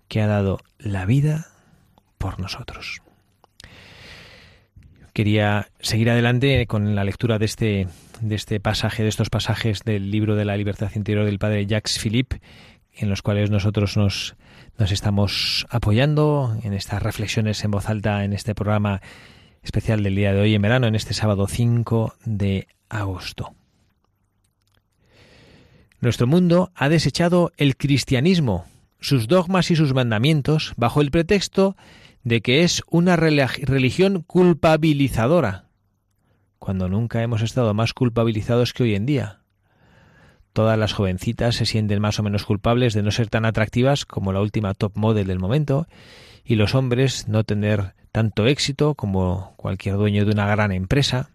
que 0.08 0.22
ha 0.22 0.26
dado 0.26 0.60
la 0.78 1.04
vida 1.04 1.48
por 2.16 2.40
nosotros. 2.40 3.02
Quería 5.12 5.68
seguir 5.80 6.10
adelante 6.10 6.66
con 6.66 6.94
la 6.94 7.04
lectura 7.04 7.38
de 7.38 7.46
este, 7.46 7.88
de 8.20 8.34
este 8.34 8.60
pasaje, 8.60 9.02
de 9.02 9.08
estos 9.08 9.30
pasajes 9.30 9.80
del 9.82 10.10
libro 10.10 10.36
de 10.36 10.44
la 10.44 10.56
libertad 10.56 10.90
interior 10.94 11.24
del 11.24 11.38
padre 11.38 11.66
Jacques 11.66 11.98
Philippe, 11.98 12.40
en 12.94 13.08
los 13.08 13.22
cuales 13.22 13.50
nosotros 13.50 13.96
nos, 13.96 14.36
nos 14.78 14.92
estamos 14.92 15.66
apoyando 15.70 16.56
en 16.62 16.72
estas 16.72 17.02
reflexiones 17.02 17.64
en 17.64 17.70
voz 17.70 17.88
alta 17.88 18.24
en 18.24 18.32
este 18.32 18.54
programa 18.54 19.00
especial 19.62 20.02
del 20.02 20.14
día 20.14 20.32
de 20.32 20.40
hoy 20.40 20.54
en 20.54 20.62
verano, 20.62 20.86
en 20.86 20.94
este 20.94 21.14
sábado 21.14 21.46
5 21.46 22.14
de 22.24 22.68
agosto. 22.88 23.54
Nuestro 26.00 26.26
mundo 26.26 26.70
ha 26.74 26.88
desechado 26.88 27.52
el 27.56 27.76
cristianismo, 27.76 28.66
sus 29.00 29.28
dogmas 29.28 29.70
y 29.70 29.76
sus 29.76 29.94
mandamientos 29.94 30.74
bajo 30.76 31.00
el 31.00 31.10
pretexto 31.10 31.76
de 32.22 32.42
que 32.42 32.62
es 32.62 32.82
una 32.90 33.16
religión 33.16 34.22
culpabilizadora, 34.22 35.68
cuando 36.58 36.88
nunca 36.88 37.22
hemos 37.22 37.42
estado 37.42 37.72
más 37.72 37.94
culpabilizados 37.94 38.72
que 38.72 38.82
hoy 38.82 38.94
en 38.94 39.06
día. 39.06 39.40
Todas 40.56 40.78
las 40.78 40.94
jovencitas 40.94 41.54
se 41.54 41.66
sienten 41.66 42.00
más 42.00 42.18
o 42.18 42.22
menos 42.22 42.46
culpables 42.46 42.94
de 42.94 43.02
no 43.02 43.10
ser 43.10 43.28
tan 43.28 43.44
atractivas 43.44 44.06
como 44.06 44.32
la 44.32 44.40
última 44.40 44.72
top 44.72 44.92
model 44.94 45.26
del 45.26 45.38
momento, 45.38 45.86
y 46.46 46.54
los 46.54 46.74
hombres 46.74 47.28
no 47.28 47.44
tener 47.44 47.92
tanto 48.10 48.46
éxito 48.46 48.94
como 48.94 49.52
cualquier 49.58 49.96
dueño 49.96 50.24
de 50.24 50.30
una 50.30 50.46
gran 50.46 50.72
empresa. 50.72 51.28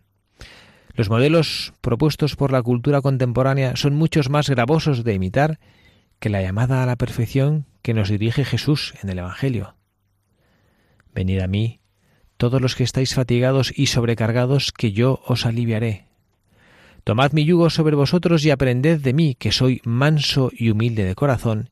Los 0.95 1.11
modelos 1.11 1.71
propuestos 1.81 2.35
por 2.35 2.51
la 2.51 2.63
cultura 2.63 2.99
contemporánea 3.03 3.75
son 3.75 3.93
muchos 3.93 4.31
más 4.31 4.49
gravosos 4.49 5.03
de 5.03 5.13
imitar 5.13 5.59
que 6.17 6.29
la 6.29 6.41
llamada 6.41 6.81
a 6.81 6.87
la 6.87 6.95
perfección 6.95 7.67
que 7.83 7.93
nos 7.93 8.09
dirige 8.09 8.43
Jesús 8.43 8.95
en 9.03 9.11
el 9.11 9.19
Evangelio. 9.19 9.75
Venid 11.13 11.41
a 11.41 11.47
mí, 11.47 11.79
todos 12.37 12.59
los 12.59 12.75
que 12.75 12.83
estáis 12.83 13.13
fatigados 13.13 13.71
y 13.77 13.85
sobrecargados, 13.85 14.71
que 14.71 14.93
yo 14.93 15.21
os 15.27 15.45
aliviaré. 15.45 16.10
Tomad 17.03 17.31
mi 17.31 17.45
yugo 17.45 17.69
sobre 17.69 17.95
vosotros 17.95 18.45
y 18.45 18.51
aprended 18.51 19.01
de 19.01 19.13
mí, 19.13 19.35
que 19.35 19.51
soy 19.51 19.81
manso 19.83 20.51
y 20.53 20.69
humilde 20.69 21.03
de 21.03 21.15
corazón, 21.15 21.69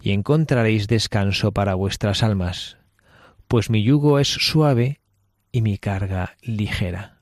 y 0.00 0.12
encontraréis 0.12 0.86
descanso 0.86 1.52
para 1.52 1.74
vuestras 1.74 2.22
almas, 2.22 2.78
pues 3.48 3.70
mi 3.70 3.82
yugo 3.82 4.18
es 4.18 4.28
suave 4.28 5.00
y 5.50 5.62
mi 5.62 5.78
carga 5.78 6.36
ligera. 6.42 7.18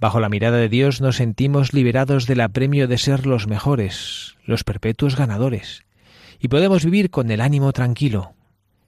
Bajo 0.00 0.20
la 0.20 0.28
mirada 0.28 0.58
de 0.58 0.68
Dios 0.68 1.00
nos 1.00 1.16
sentimos 1.16 1.72
liberados 1.72 2.26
del 2.26 2.40
apremio 2.40 2.88
de 2.88 2.98
ser 2.98 3.26
los 3.26 3.46
mejores, 3.46 4.36
los 4.44 4.64
perpetuos 4.64 5.16
ganadores, 5.16 5.84
y 6.40 6.48
podemos 6.48 6.84
vivir 6.84 7.10
con 7.10 7.30
el 7.30 7.40
ánimo 7.40 7.72
tranquilo, 7.72 8.34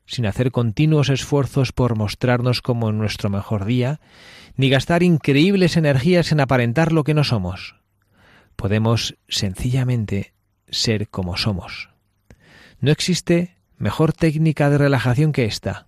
sin 0.06 0.26
hacer 0.26 0.50
continuos 0.50 1.08
esfuerzos 1.08 1.72
por 1.72 1.96
mostrarnos 1.96 2.62
como 2.62 2.90
en 2.90 2.98
nuestro 2.98 3.30
mejor 3.30 3.64
día, 3.64 4.00
ni 4.56 4.70
gastar 4.70 5.02
increíbles 5.02 5.76
energías 5.76 6.32
en 6.32 6.40
aparentar 6.40 6.92
lo 6.92 7.04
que 7.04 7.14
no 7.14 7.24
somos. 7.24 7.76
Podemos 8.56 9.16
sencillamente 9.28 10.32
ser 10.68 11.08
como 11.08 11.36
somos. 11.36 11.90
No 12.80 12.90
existe 12.90 13.56
mejor 13.78 14.12
técnica 14.12 14.70
de 14.70 14.78
relajación 14.78 15.32
que 15.32 15.44
esta. 15.44 15.86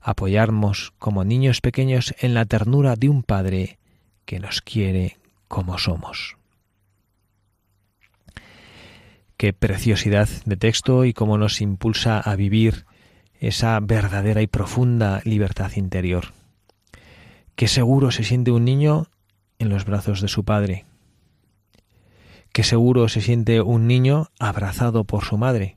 Apoyarnos 0.00 0.92
como 0.98 1.24
niños 1.24 1.60
pequeños 1.60 2.14
en 2.18 2.34
la 2.34 2.44
ternura 2.44 2.96
de 2.96 3.08
un 3.08 3.22
Padre 3.22 3.78
que 4.24 4.38
nos 4.38 4.60
quiere 4.60 5.18
como 5.48 5.78
somos. 5.78 6.36
Qué 9.36 9.52
preciosidad 9.52 10.28
de 10.44 10.56
texto 10.56 11.04
y 11.04 11.12
cómo 11.12 11.38
nos 11.38 11.60
impulsa 11.60 12.20
a 12.20 12.36
vivir 12.36 12.86
esa 13.40 13.78
verdadera 13.80 14.42
y 14.42 14.46
profunda 14.46 15.20
libertad 15.24 15.72
interior. 15.76 16.32
Qué 17.56 17.68
seguro 17.68 18.10
se 18.10 18.24
siente 18.24 18.50
un 18.50 18.64
niño 18.64 19.06
en 19.60 19.68
los 19.68 19.84
brazos 19.84 20.20
de 20.20 20.26
su 20.26 20.44
padre. 20.44 20.86
Qué 22.52 22.64
seguro 22.64 23.08
se 23.08 23.20
siente 23.20 23.60
un 23.60 23.86
niño 23.86 24.28
abrazado 24.40 25.04
por 25.04 25.24
su 25.24 25.38
madre. 25.38 25.76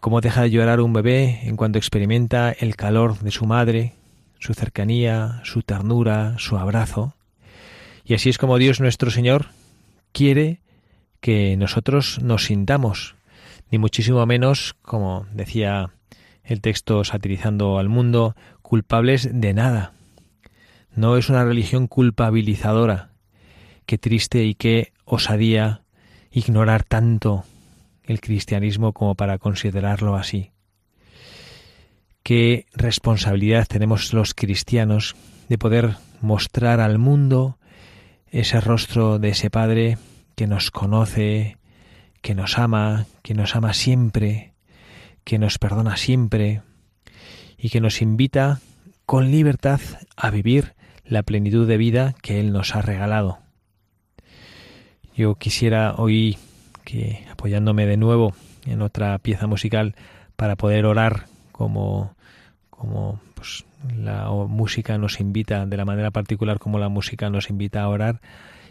Cómo 0.00 0.20
deja 0.20 0.42
de 0.42 0.50
llorar 0.50 0.80
un 0.80 0.92
bebé 0.92 1.40
en 1.44 1.56
cuanto 1.56 1.78
experimenta 1.78 2.52
el 2.52 2.76
calor 2.76 3.18
de 3.20 3.30
su 3.30 3.46
madre, 3.46 3.94
su 4.38 4.52
cercanía, 4.52 5.40
su 5.44 5.62
ternura, 5.62 6.34
su 6.38 6.58
abrazo. 6.58 7.14
Y 8.04 8.12
así 8.12 8.28
es 8.28 8.36
como 8.36 8.58
Dios 8.58 8.80
nuestro 8.80 9.10
Señor 9.10 9.46
quiere 10.12 10.60
que 11.20 11.56
nosotros 11.56 12.20
nos 12.22 12.44
sintamos, 12.44 13.16
ni 13.70 13.78
muchísimo 13.78 14.26
menos, 14.26 14.76
como 14.82 15.26
decía 15.32 15.90
el 16.42 16.60
texto 16.60 17.02
satirizando 17.02 17.78
al 17.78 17.88
mundo, 17.88 18.36
culpables 18.60 19.30
de 19.32 19.54
nada. 19.54 19.94
No 20.96 21.16
es 21.16 21.28
una 21.28 21.44
religión 21.44 21.88
culpabilizadora. 21.88 23.10
Qué 23.84 23.98
triste 23.98 24.44
y 24.44 24.54
qué 24.54 24.92
osadía 25.04 25.82
ignorar 26.30 26.84
tanto 26.84 27.44
el 28.04 28.20
cristianismo 28.20 28.92
como 28.92 29.16
para 29.16 29.38
considerarlo 29.38 30.14
así. 30.14 30.52
Qué 32.22 32.66
responsabilidad 32.74 33.66
tenemos 33.66 34.12
los 34.12 34.34
cristianos 34.34 35.16
de 35.48 35.58
poder 35.58 35.96
mostrar 36.20 36.80
al 36.80 36.98
mundo 36.98 37.58
ese 38.30 38.60
rostro 38.60 39.18
de 39.18 39.30
ese 39.30 39.50
Padre 39.50 39.98
que 40.36 40.46
nos 40.46 40.70
conoce, 40.70 41.58
que 42.22 42.34
nos 42.34 42.58
ama, 42.58 43.06
que 43.22 43.34
nos 43.34 43.56
ama 43.56 43.74
siempre, 43.74 44.54
que 45.24 45.38
nos 45.38 45.58
perdona 45.58 45.96
siempre 45.96 46.62
y 47.58 47.70
que 47.70 47.80
nos 47.80 48.00
invita 48.00 48.60
con 49.06 49.30
libertad 49.30 49.80
a 50.16 50.30
vivir 50.30 50.73
la 51.04 51.22
plenitud 51.22 51.66
de 51.66 51.76
vida 51.76 52.14
que 52.22 52.40
Él 52.40 52.52
nos 52.52 52.74
ha 52.74 52.82
regalado. 52.82 53.38
Yo 55.16 55.36
quisiera 55.36 55.94
hoy 55.96 56.38
que 56.84 57.24
apoyándome 57.30 57.86
de 57.86 57.96
nuevo 57.96 58.34
en 58.66 58.82
otra 58.82 59.18
pieza 59.18 59.46
musical 59.46 59.94
para 60.36 60.56
poder 60.56 60.86
orar 60.86 61.26
como 61.52 62.14
como 62.70 63.20
pues, 63.34 63.64
la 63.96 64.28
música 64.30 64.98
nos 64.98 65.20
invita 65.20 65.66
de 65.66 65.76
la 65.76 65.84
manera 65.84 66.10
particular 66.10 66.58
como 66.58 66.78
la 66.78 66.88
música 66.88 67.30
nos 67.30 67.50
invita 67.50 67.82
a 67.82 67.88
orar 67.88 68.20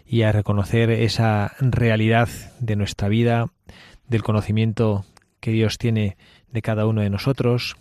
y 0.05 0.23
a 0.23 0.31
reconocer 0.31 0.89
esa 0.89 1.53
realidad 1.59 2.29
de 2.59 2.75
nuestra 2.75 3.07
vida, 3.07 3.47
del 4.07 4.23
conocimiento 4.23 5.05
que 5.39 5.51
Dios 5.51 5.77
tiene 5.77 6.17
de 6.51 6.61
cada 6.61 6.85
uno 6.85 7.01
de 7.01 7.09
nosotros, 7.09 7.75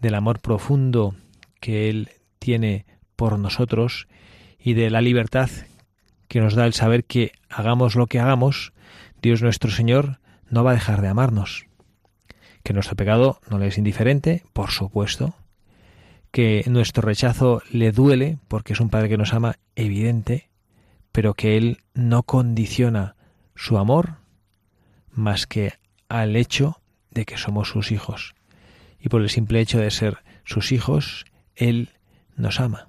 del 0.00 0.14
amor 0.14 0.40
profundo 0.40 1.14
que 1.60 1.90
Él 1.90 2.10
tiene 2.38 2.86
por 3.18 3.38
nosotros 3.38 4.06
y 4.58 4.74
de 4.74 4.90
la 4.90 5.02
libertad 5.02 5.50
que 6.28 6.40
nos 6.40 6.54
da 6.54 6.64
el 6.64 6.72
saber 6.72 7.04
que 7.04 7.32
hagamos 7.50 7.96
lo 7.96 8.06
que 8.06 8.20
hagamos, 8.20 8.72
Dios 9.20 9.42
nuestro 9.42 9.70
Señor 9.70 10.20
no 10.48 10.62
va 10.62 10.70
a 10.70 10.74
dejar 10.74 11.02
de 11.02 11.08
amarnos. 11.08 11.66
Que 12.62 12.72
nuestro 12.72 12.96
pecado 12.96 13.40
no 13.50 13.58
le 13.58 13.66
es 13.66 13.78
indiferente, 13.78 14.44
por 14.52 14.70
supuesto. 14.70 15.34
Que 16.30 16.64
nuestro 16.68 17.02
rechazo 17.02 17.62
le 17.72 17.90
duele, 17.92 18.38
porque 18.48 18.74
es 18.74 18.80
un 18.80 18.90
Padre 18.90 19.08
que 19.08 19.16
nos 19.16 19.34
ama, 19.34 19.56
evidente 19.74 20.48
pero 21.18 21.34
que 21.34 21.56
Él 21.56 21.78
no 21.94 22.22
condiciona 22.22 23.16
su 23.56 23.78
amor 23.78 24.18
más 25.10 25.48
que 25.48 25.72
al 26.08 26.36
hecho 26.36 26.80
de 27.10 27.24
que 27.24 27.36
somos 27.36 27.70
sus 27.70 27.90
hijos. 27.90 28.36
Y 29.00 29.08
por 29.08 29.22
el 29.22 29.28
simple 29.28 29.60
hecho 29.60 29.78
de 29.80 29.90
ser 29.90 30.18
sus 30.44 30.70
hijos, 30.70 31.24
Él 31.56 31.90
nos 32.36 32.60
ama. 32.60 32.87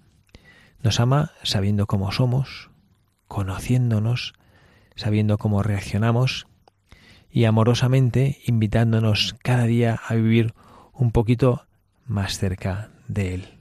Nos 0.84 1.00
ama 1.00 1.32
sabiendo 1.44 1.88
cómo 1.88 2.12
somos, 2.12 2.70
conociéndonos, 3.28 4.34
sabiendo 4.96 5.38
cómo 5.38 5.64
reaccionamos 5.64 6.48
y 7.32 7.46
amorosamente 7.46 8.40
invitándonos 8.46 9.36
cada 9.44 9.66
día 9.66 10.00
a 10.08 10.16
vivir 10.16 10.54
un 10.94 11.12
poquito 11.12 11.66
más 12.06 12.38
cerca 12.38 12.92
de 13.08 13.34
Él. 13.36 13.59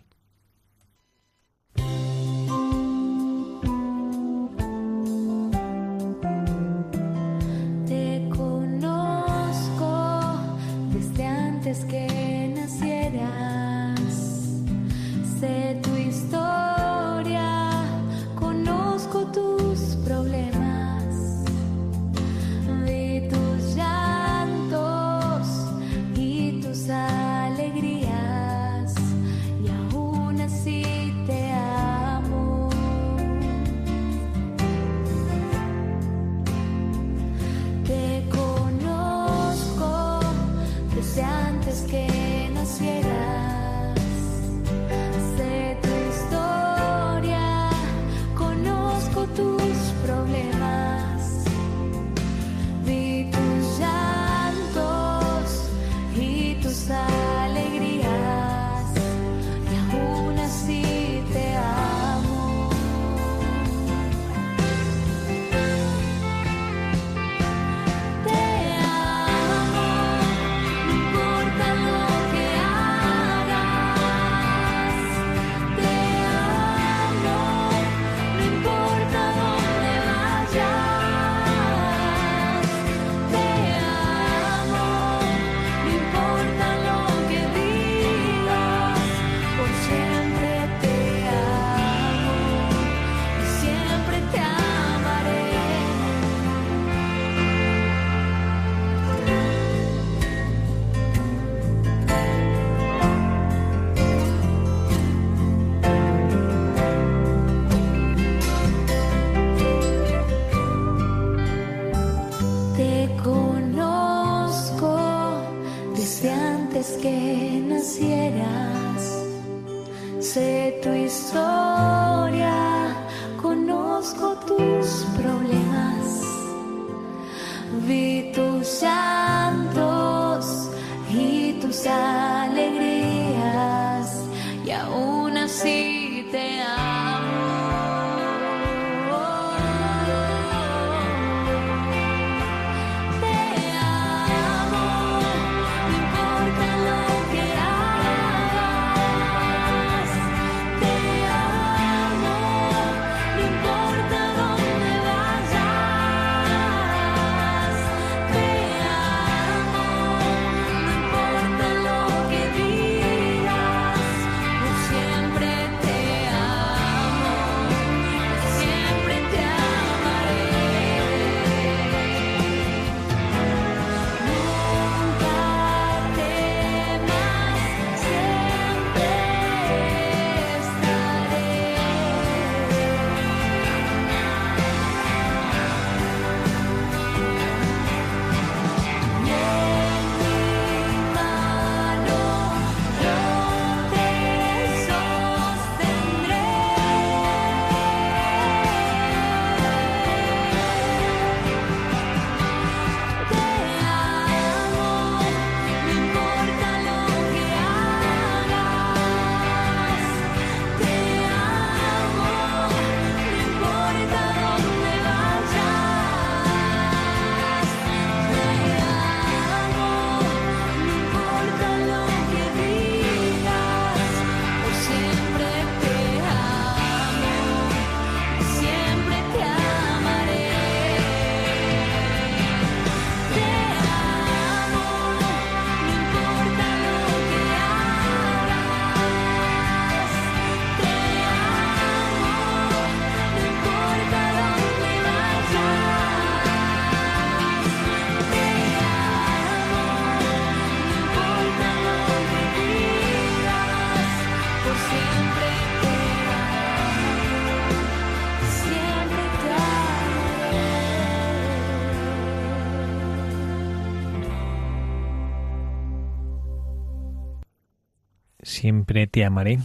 Siempre 268.59 269.07
te 269.07 269.25
amaré. 269.25 269.61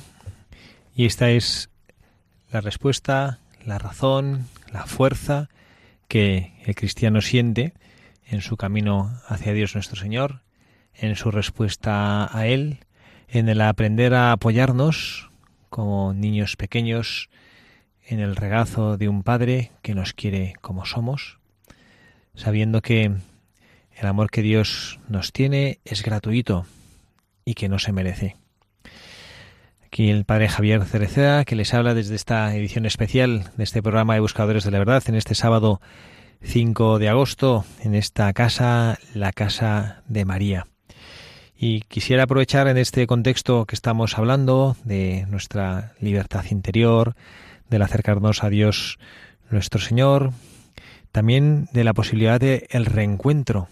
Y 0.96 1.06
esta 1.06 1.32
es 1.32 1.70
la 2.52 2.62
respuesta, 2.62 3.40
la 3.66 3.80
razón, 3.80 4.46
la 4.72 4.86
fuerza 4.86 5.50
que 6.08 6.54
el 6.66 6.76
cristiano 6.76 7.22
siente 7.22 7.74
en 8.28 8.42
su 8.42 8.56
camino 8.56 9.12
hacia 9.28 9.54
Dios 9.54 9.74
nuestro 9.74 10.00
Señor, 10.00 10.42
en 10.94 11.16
su 11.16 11.32
respuesta 11.32 12.30
a 12.38 12.46
Él, 12.46 12.86
en 13.28 13.50
el 13.50 13.62
aprender 13.62 14.14
a 14.14 14.32
apoyarnos 14.32 15.32
como 15.72 16.14
niños 16.14 16.56
pequeños 16.56 17.30
en 18.06 18.20
el 18.20 18.36
regazo 18.36 18.98
de 18.98 19.10
un 19.10 19.24
Padre 19.24 19.72
que 19.82 19.96
nos 19.96 20.14
quiere 20.14 20.54
como 20.62 20.86
somos, 20.86 21.40
sabiendo 22.36 22.82
que 22.82 23.12
el 23.96 24.08
amor 24.08 24.30
que 24.30 24.44
Dios 24.44 25.00
nos 25.08 25.32
tiene 25.32 25.80
es 25.84 26.04
gratuito 26.04 26.68
y 27.44 27.56
que 27.56 27.70
no 27.70 27.80
se 27.80 27.92
merece. 27.92 28.43
Aquí 29.94 30.10
el 30.10 30.26
Padre 30.26 30.50
Javier 30.50 30.84
Cereceda, 30.86 31.46
que 31.46 31.56
les 31.56 31.72
habla 31.72 31.94
desde 31.94 32.16
esta 32.16 32.56
edición 32.56 32.88
especial 32.88 33.52
de 33.58 33.64
este 33.64 33.84
programa 33.84 34.16
de 34.16 34.22
Buscadores 34.22 34.64
de 34.64 34.72
la 34.72 34.80
Verdad, 34.80 35.04
en 35.06 35.14
este 35.14 35.36
sábado 35.36 35.82
5 36.42 36.98
de 36.98 37.10
agosto, 37.10 37.64
en 37.80 37.94
esta 37.94 38.34
casa, 38.34 38.98
la 39.14 39.32
Casa 39.32 40.02
de 40.08 40.26
María. 40.26 40.66
Y 41.56 41.82
quisiera 41.82 42.24
aprovechar 42.24 42.68
en 42.68 42.78
este 42.78 43.06
contexto 43.06 43.68
que 43.68 43.76
estamos 43.76 44.18
hablando 44.18 44.76
de 44.84 45.28
nuestra 45.30 45.94
libertad 46.00 46.46
interior, 46.50 47.16
del 47.70 47.84
acercarnos 47.84 48.44
a 48.44 48.50
Dios 48.50 48.98
nuestro 49.52 49.80
Señor, 49.80 50.32
también 51.12 51.70
de 51.72 51.84
la 51.84 51.94
posibilidad 51.94 52.40
de 52.40 52.66
el 52.72 52.88
reencuentro. 52.88 53.68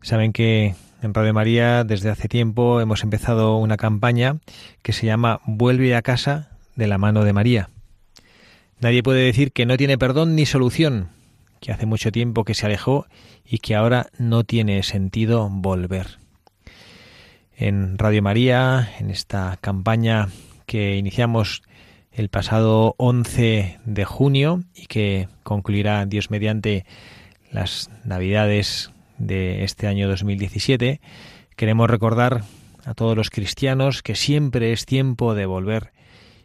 Saben 0.00 0.32
que 0.32 0.74
en 1.02 1.14
Radio 1.14 1.34
María 1.34 1.84
desde 1.84 2.10
hace 2.10 2.28
tiempo 2.28 2.80
hemos 2.80 3.02
empezado 3.02 3.56
una 3.56 3.76
campaña 3.76 4.38
que 4.82 4.92
se 4.92 5.06
llama 5.06 5.40
Vuelve 5.46 5.94
a 5.94 6.02
casa 6.02 6.50
de 6.74 6.86
la 6.86 6.98
mano 6.98 7.24
de 7.24 7.32
María. 7.32 7.70
Nadie 8.80 9.02
puede 9.02 9.24
decir 9.24 9.52
que 9.52 9.66
no 9.66 9.76
tiene 9.76 9.98
perdón 9.98 10.34
ni 10.34 10.46
solución, 10.46 11.08
que 11.60 11.72
hace 11.72 11.86
mucho 11.86 12.12
tiempo 12.12 12.44
que 12.44 12.54
se 12.54 12.66
alejó 12.66 13.06
y 13.44 13.58
que 13.58 13.74
ahora 13.74 14.08
no 14.18 14.44
tiene 14.44 14.82
sentido 14.82 15.48
volver. 15.50 16.18
En 17.56 17.98
Radio 17.98 18.22
María, 18.22 18.90
en 18.98 19.10
esta 19.10 19.56
campaña 19.60 20.28
que 20.66 20.96
iniciamos 20.96 21.62
el 22.12 22.28
pasado 22.28 22.94
11 22.98 23.78
de 23.84 24.04
junio 24.04 24.62
y 24.74 24.86
que 24.86 25.28
concluirá 25.42 26.04
Dios 26.06 26.30
mediante 26.30 26.84
las 27.50 27.90
Navidades 28.04 28.90
de 29.18 29.64
este 29.64 29.86
año 29.86 30.08
2017, 30.08 31.00
queremos 31.56 31.88
recordar 31.90 32.42
a 32.84 32.94
todos 32.94 33.16
los 33.16 33.30
cristianos 33.30 34.02
que 34.02 34.14
siempre 34.14 34.72
es 34.72 34.86
tiempo 34.86 35.34
de 35.34 35.46
volver 35.46 35.92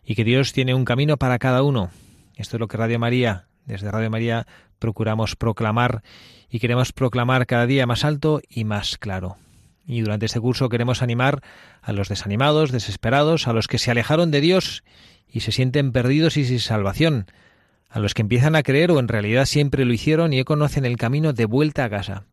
y 0.03 0.15
que 0.15 0.23
Dios 0.23 0.53
tiene 0.53 0.73
un 0.73 0.85
camino 0.85 1.17
para 1.17 1.39
cada 1.39 1.63
uno. 1.63 1.91
Esto 2.35 2.57
es 2.57 2.59
lo 2.59 2.67
que 2.67 2.77
Radio 2.77 2.99
María, 2.99 3.45
desde 3.65 3.91
Radio 3.91 4.09
María, 4.09 4.47
procuramos 4.79 5.35
proclamar 5.35 6.01
y 6.49 6.59
queremos 6.59 6.91
proclamar 6.91 7.45
cada 7.45 7.67
día 7.67 7.85
más 7.85 8.03
alto 8.03 8.41
y 8.49 8.63
más 8.63 8.97
claro. 8.97 9.37
Y 9.85 10.01
durante 10.01 10.25
este 10.25 10.39
curso 10.39 10.69
queremos 10.69 11.01
animar 11.01 11.41
a 11.81 11.93
los 11.93 12.09
desanimados, 12.09 12.71
desesperados, 12.71 13.47
a 13.47 13.53
los 13.53 13.67
que 13.67 13.77
se 13.77 13.91
alejaron 13.91 14.31
de 14.31 14.41
Dios 14.41 14.83
y 15.27 15.41
se 15.41 15.51
sienten 15.51 15.91
perdidos 15.91 16.37
y 16.37 16.45
sin 16.45 16.59
salvación, 16.59 17.27
a 17.89 17.99
los 17.99 18.13
que 18.13 18.21
empiezan 18.21 18.55
a 18.55 18.63
creer 18.63 18.91
o 18.91 18.99
en 18.99 19.07
realidad 19.07 19.45
siempre 19.45 19.85
lo 19.85 19.93
hicieron 19.93 20.33
y 20.33 20.43
conocen 20.43 20.85
el 20.85 20.97
camino 20.97 21.33
de 21.33 21.45
vuelta 21.45 21.85
a 21.85 21.89
casa. 21.89 22.25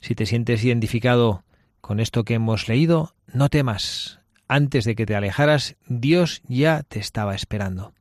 Si 0.00 0.14
te 0.14 0.26
sientes 0.26 0.64
identificado 0.64 1.44
con 1.80 2.00
esto 2.00 2.24
que 2.24 2.34
hemos 2.34 2.68
leído, 2.68 3.14
no 3.32 3.48
temas. 3.48 4.20
Antes 4.48 4.84
de 4.84 4.94
que 4.96 5.06
te 5.06 5.14
alejaras, 5.14 5.76
Dios 5.86 6.42
ya 6.48 6.82
te 6.82 6.98
estaba 6.98 7.34
esperando. 7.34 7.92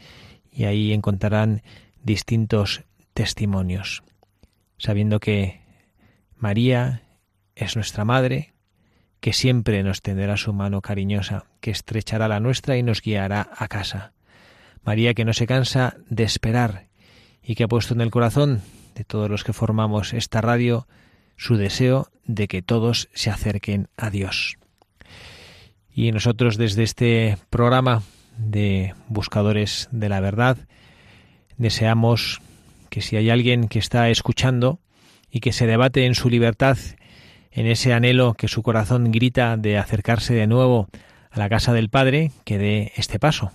y 0.54 0.64
ahí 0.64 0.94
encontrarán 0.94 1.64
distintos 2.02 2.86
testimonios, 3.14 4.04
sabiendo 4.78 5.20
que 5.20 5.60
María 6.38 7.02
es 7.56 7.76
nuestra 7.76 8.06
madre, 8.06 8.54
que 9.20 9.34
siempre 9.34 9.84
nos 9.84 10.02
tenderá 10.02 10.38
su 10.38 10.54
mano 10.54 10.82
cariñosa, 10.82 11.44
que 11.60 11.72
estrechará 11.72 12.30
la 12.30 12.40
nuestra 12.40 12.78
y 12.78 12.84
nos 12.84 13.02
guiará 13.02 13.50
a 13.54 13.68
casa. 13.68 14.14
María 14.86 15.14
que 15.14 15.26
no 15.26 15.34
se 15.34 15.46
cansa 15.46 15.98
de 16.10 16.24
esperar 16.24 16.88
y 17.44 17.56
que 17.56 17.66
ha 17.66 17.68
puesto 17.68 17.94
en 17.94 18.00
el 18.00 18.10
corazón 18.10 18.62
de 18.96 19.04
todos 19.04 19.30
los 19.30 19.44
que 19.44 19.54
formamos 19.54 20.14
esta 20.14 20.42
radio 20.42 20.88
su 21.38 21.58
deseo 21.58 22.08
de 22.26 22.48
que 22.48 22.62
todos 22.62 23.10
se 23.14 23.30
acerquen 23.30 23.88
a 23.98 24.10
Dios. 24.10 24.58
Y 25.94 26.12
nosotros 26.12 26.58
desde 26.58 26.84
este 26.84 27.38
programa 27.50 28.04
de 28.38 28.94
Buscadores 29.08 29.90
de 29.92 30.10
la 30.10 30.20
Verdad 30.20 30.58
deseamos 31.58 32.42
que 32.90 33.02
si 33.02 33.16
hay 33.16 33.30
alguien 33.30 33.68
que 33.68 33.80
está 33.80 34.10
escuchando 34.10 34.80
y 35.30 35.40
que 35.40 35.52
se 35.52 35.68
debate 35.68 36.06
en 36.06 36.16
su 36.16 36.30
libertad, 36.30 36.78
en 37.52 37.68
ese 37.68 37.94
anhelo 37.94 38.34
que 38.34 38.48
su 38.48 38.64
corazón 38.64 39.12
grita 39.12 39.58
de 39.58 39.78
acercarse 39.78 40.34
de 40.34 40.48
nuevo 40.48 40.88
a 41.32 41.40
la 41.40 41.50
casa 41.50 41.74
del 41.74 41.90
Padre, 41.90 42.32
que 42.46 42.58
dé 42.58 42.92
este 42.96 43.20
paso. 43.20 43.52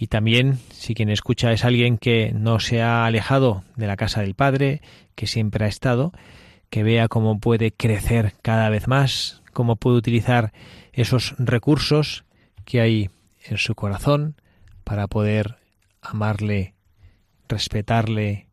Y 0.00 0.06
también, 0.06 0.58
si 0.70 0.94
quien 0.94 1.10
escucha 1.10 1.52
es 1.52 1.62
alguien 1.62 1.98
que 1.98 2.32
no 2.34 2.58
se 2.58 2.80
ha 2.80 3.04
alejado 3.04 3.64
de 3.76 3.86
la 3.86 3.98
casa 3.98 4.22
del 4.22 4.34
Padre, 4.34 4.80
que 5.14 5.26
siempre 5.26 5.66
ha 5.66 5.68
estado, 5.68 6.14
que 6.70 6.82
vea 6.82 7.06
cómo 7.08 7.38
puede 7.38 7.70
crecer 7.70 8.32
cada 8.40 8.70
vez 8.70 8.88
más, 8.88 9.42
cómo 9.52 9.76
puede 9.76 9.98
utilizar 9.98 10.54
esos 10.94 11.34
recursos 11.36 12.24
que 12.64 12.80
hay 12.80 13.10
en 13.44 13.58
su 13.58 13.74
corazón 13.74 14.36
para 14.84 15.06
poder 15.06 15.58
amarle, 16.00 16.72
respetarle, 17.46 18.48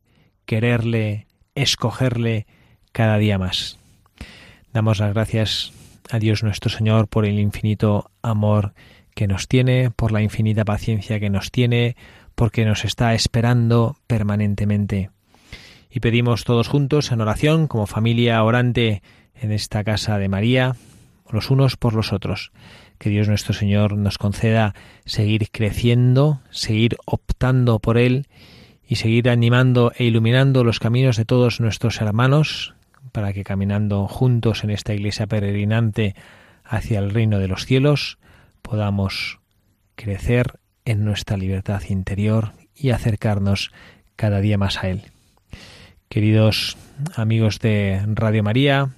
quererle, 0.45 1.27
escogerle 1.55 2.45
cada 2.91 3.17
día 3.17 3.37
más. 3.37 3.79
Damos 4.73 4.99
las 4.99 5.13
gracias 5.13 5.71
a 6.11 6.19
Dios 6.19 6.43
nuestro 6.43 6.69
Señor 6.69 7.07
por 7.07 7.25
el 7.25 7.39
infinito 7.39 8.11
amor 8.21 8.73
que 9.17 9.27
nos 9.27 9.47
tiene, 9.47 9.89
por 9.89 10.11
la 10.11 10.21
infinita 10.21 10.63
paciencia 10.63 11.19
que 11.19 11.31
nos 11.31 11.49
tiene, 11.49 11.95
porque 12.35 12.65
nos 12.65 12.85
está 12.85 13.15
esperando 13.15 13.97
permanentemente. 14.05 15.09
Y 15.89 16.01
pedimos 16.01 16.43
todos 16.43 16.67
juntos 16.67 17.11
en 17.11 17.21
oración, 17.21 17.65
como 17.65 17.87
familia 17.87 18.43
orante 18.43 19.01
en 19.33 19.51
esta 19.51 19.83
casa 19.83 20.19
de 20.19 20.29
María, 20.29 20.75
los 21.31 21.49
unos 21.49 21.77
por 21.77 21.95
los 21.95 22.13
otros. 22.13 22.51
Que 22.99 23.09
Dios 23.09 23.27
nuestro 23.27 23.55
Señor 23.55 23.97
nos 23.97 24.19
conceda 24.19 24.75
seguir 25.05 25.49
creciendo, 25.49 26.39
seguir 26.51 26.95
optando 27.05 27.79
por 27.79 27.97
Él 27.97 28.27
y 28.87 28.97
seguir 28.97 29.31
animando 29.31 29.93
e 29.95 30.03
iluminando 30.03 30.63
los 30.63 30.79
caminos 30.79 31.17
de 31.17 31.25
todos 31.25 31.59
nuestros 31.59 32.01
hermanos 32.01 32.75
para 33.11 33.33
que 33.33 33.43
caminando 33.43 34.07
juntos 34.07 34.63
en 34.63 34.69
esta 34.69 34.93
iglesia 34.93 35.25
peregrinante 35.25 36.13
hacia 36.63 36.99
el 36.99 37.09
reino 37.09 37.39
de 37.39 37.47
los 37.47 37.65
cielos 37.65 38.19
podamos 38.67 39.39
crecer 39.95 40.59
en 40.85 41.05
nuestra 41.05 41.37
libertad 41.37 41.81
interior 41.89 42.51
y 42.75 42.89
acercarnos 42.89 43.71
cada 44.15 44.41
día 44.41 44.57
más 44.57 44.83
a 44.83 44.89
Él. 44.89 45.03
Queridos 46.09 46.77
amigos 47.15 47.59
de 47.59 48.01
Radio 48.07 48.43
María, 48.43 48.89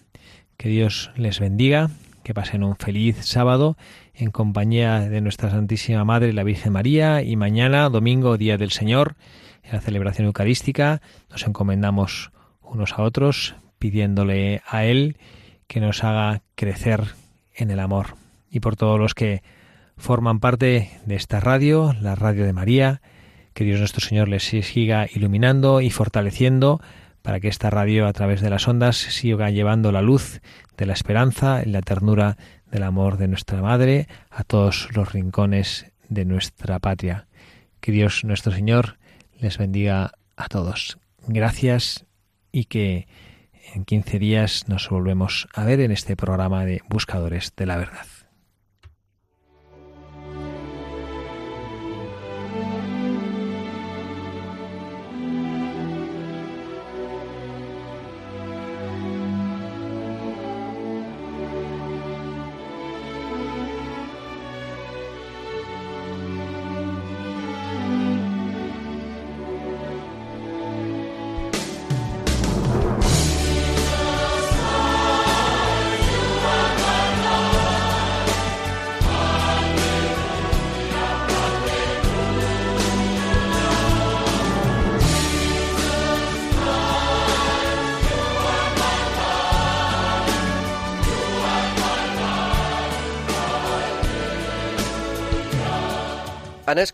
que 0.57 0.70
Dios 0.70 1.11
les 1.15 1.39
bendiga 1.39 1.89
que 2.24 2.34
pasen 2.34 2.63
un 2.63 2.76
feliz 2.76 3.26
sábado 3.26 3.78
en 4.13 4.32
compañía 4.32 4.99
de 5.01 5.22
nuestra 5.22 5.49
Santísima 5.49 6.03
Madre, 6.03 6.34
la 6.34 6.43
Virgen 6.43 6.74
María, 6.74 7.24
y 7.24 7.36
mañana, 7.36 7.89
domingo, 7.89 8.38
Día 8.38 8.57
del 8.57 8.72
Señor, 8.72 9.15
en 9.63 9.74
la 9.74 9.82
celebración 9.82 10.28
eucarística, 10.28 11.01
nos 11.30 11.47
encomendamos 11.47 12.32
unos 12.61 12.93
a 12.93 13.03
otros, 13.03 13.55
pidiéndole 13.80 14.61
a 14.67 14.86
Él 14.86 15.17
que 15.67 15.80
nos 15.80 16.03
haga 16.03 16.41
crecer 16.55 17.03
en 17.55 17.72
el 17.72 17.80
amor. 17.80 18.15
Y 18.51 18.59
por 18.59 18.76
todos 18.76 18.99
los 18.99 19.15
que 19.15 19.41
forman 19.99 20.39
parte 20.39 20.89
de 21.05 21.15
esta 21.15 21.39
radio, 21.39 21.93
la 22.01 22.15
radio 22.15 22.45
de 22.45 22.53
María, 22.53 23.01
que 23.53 23.65
Dios 23.65 23.79
nuestro 23.79 24.01
Señor 24.01 24.29
les 24.29 24.43
siga 24.43 25.07
iluminando 25.13 25.81
y 25.81 25.91
fortaleciendo 25.91 26.81
para 27.21 27.39
que 27.39 27.49
esta 27.49 27.69
radio 27.69 28.07
a 28.07 28.13
través 28.13 28.41
de 28.41 28.49
las 28.49 28.67
ondas 28.67 28.97
siga 28.97 29.51
llevando 29.51 29.91
la 29.91 30.01
luz 30.01 30.41
de 30.77 30.85
la 30.85 30.93
esperanza 30.93 31.61
y 31.63 31.69
la 31.69 31.81
ternura 31.81 32.37
del 32.71 32.83
amor 32.83 33.17
de 33.17 33.27
nuestra 33.27 33.61
Madre 33.61 34.07
a 34.31 34.43
todos 34.43 34.87
los 34.95 35.11
rincones 35.11 35.91
de 36.07 36.25
nuestra 36.25 36.79
patria. 36.79 37.27
Que 37.81 37.91
Dios 37.91 38.23
nuestro 38.23 38.51
Señor 38.53 38.97
les 39.37 39.57
bendiga 39.57 40.13
a 40.37 40.47
todos. 40.47 40.97
Gracias 41.27 42.05
y 42.51 42.65
que 42.65 43.07
en 43.75 43.83
15 43.83 44.17
días 44.17 44.67
nos 44.67 44.89
volvemos 44.89 45.47
a 45.53 45.65
ver 45.65 45.81
en 45.81 45.91
este 45.91 46.15
programa 46.15 46.65
de 46.65 46.81
Buscadores 46.89 47.53
de 47.55 47.65
la 47.65 47.77
Verdad. 47.77 48.18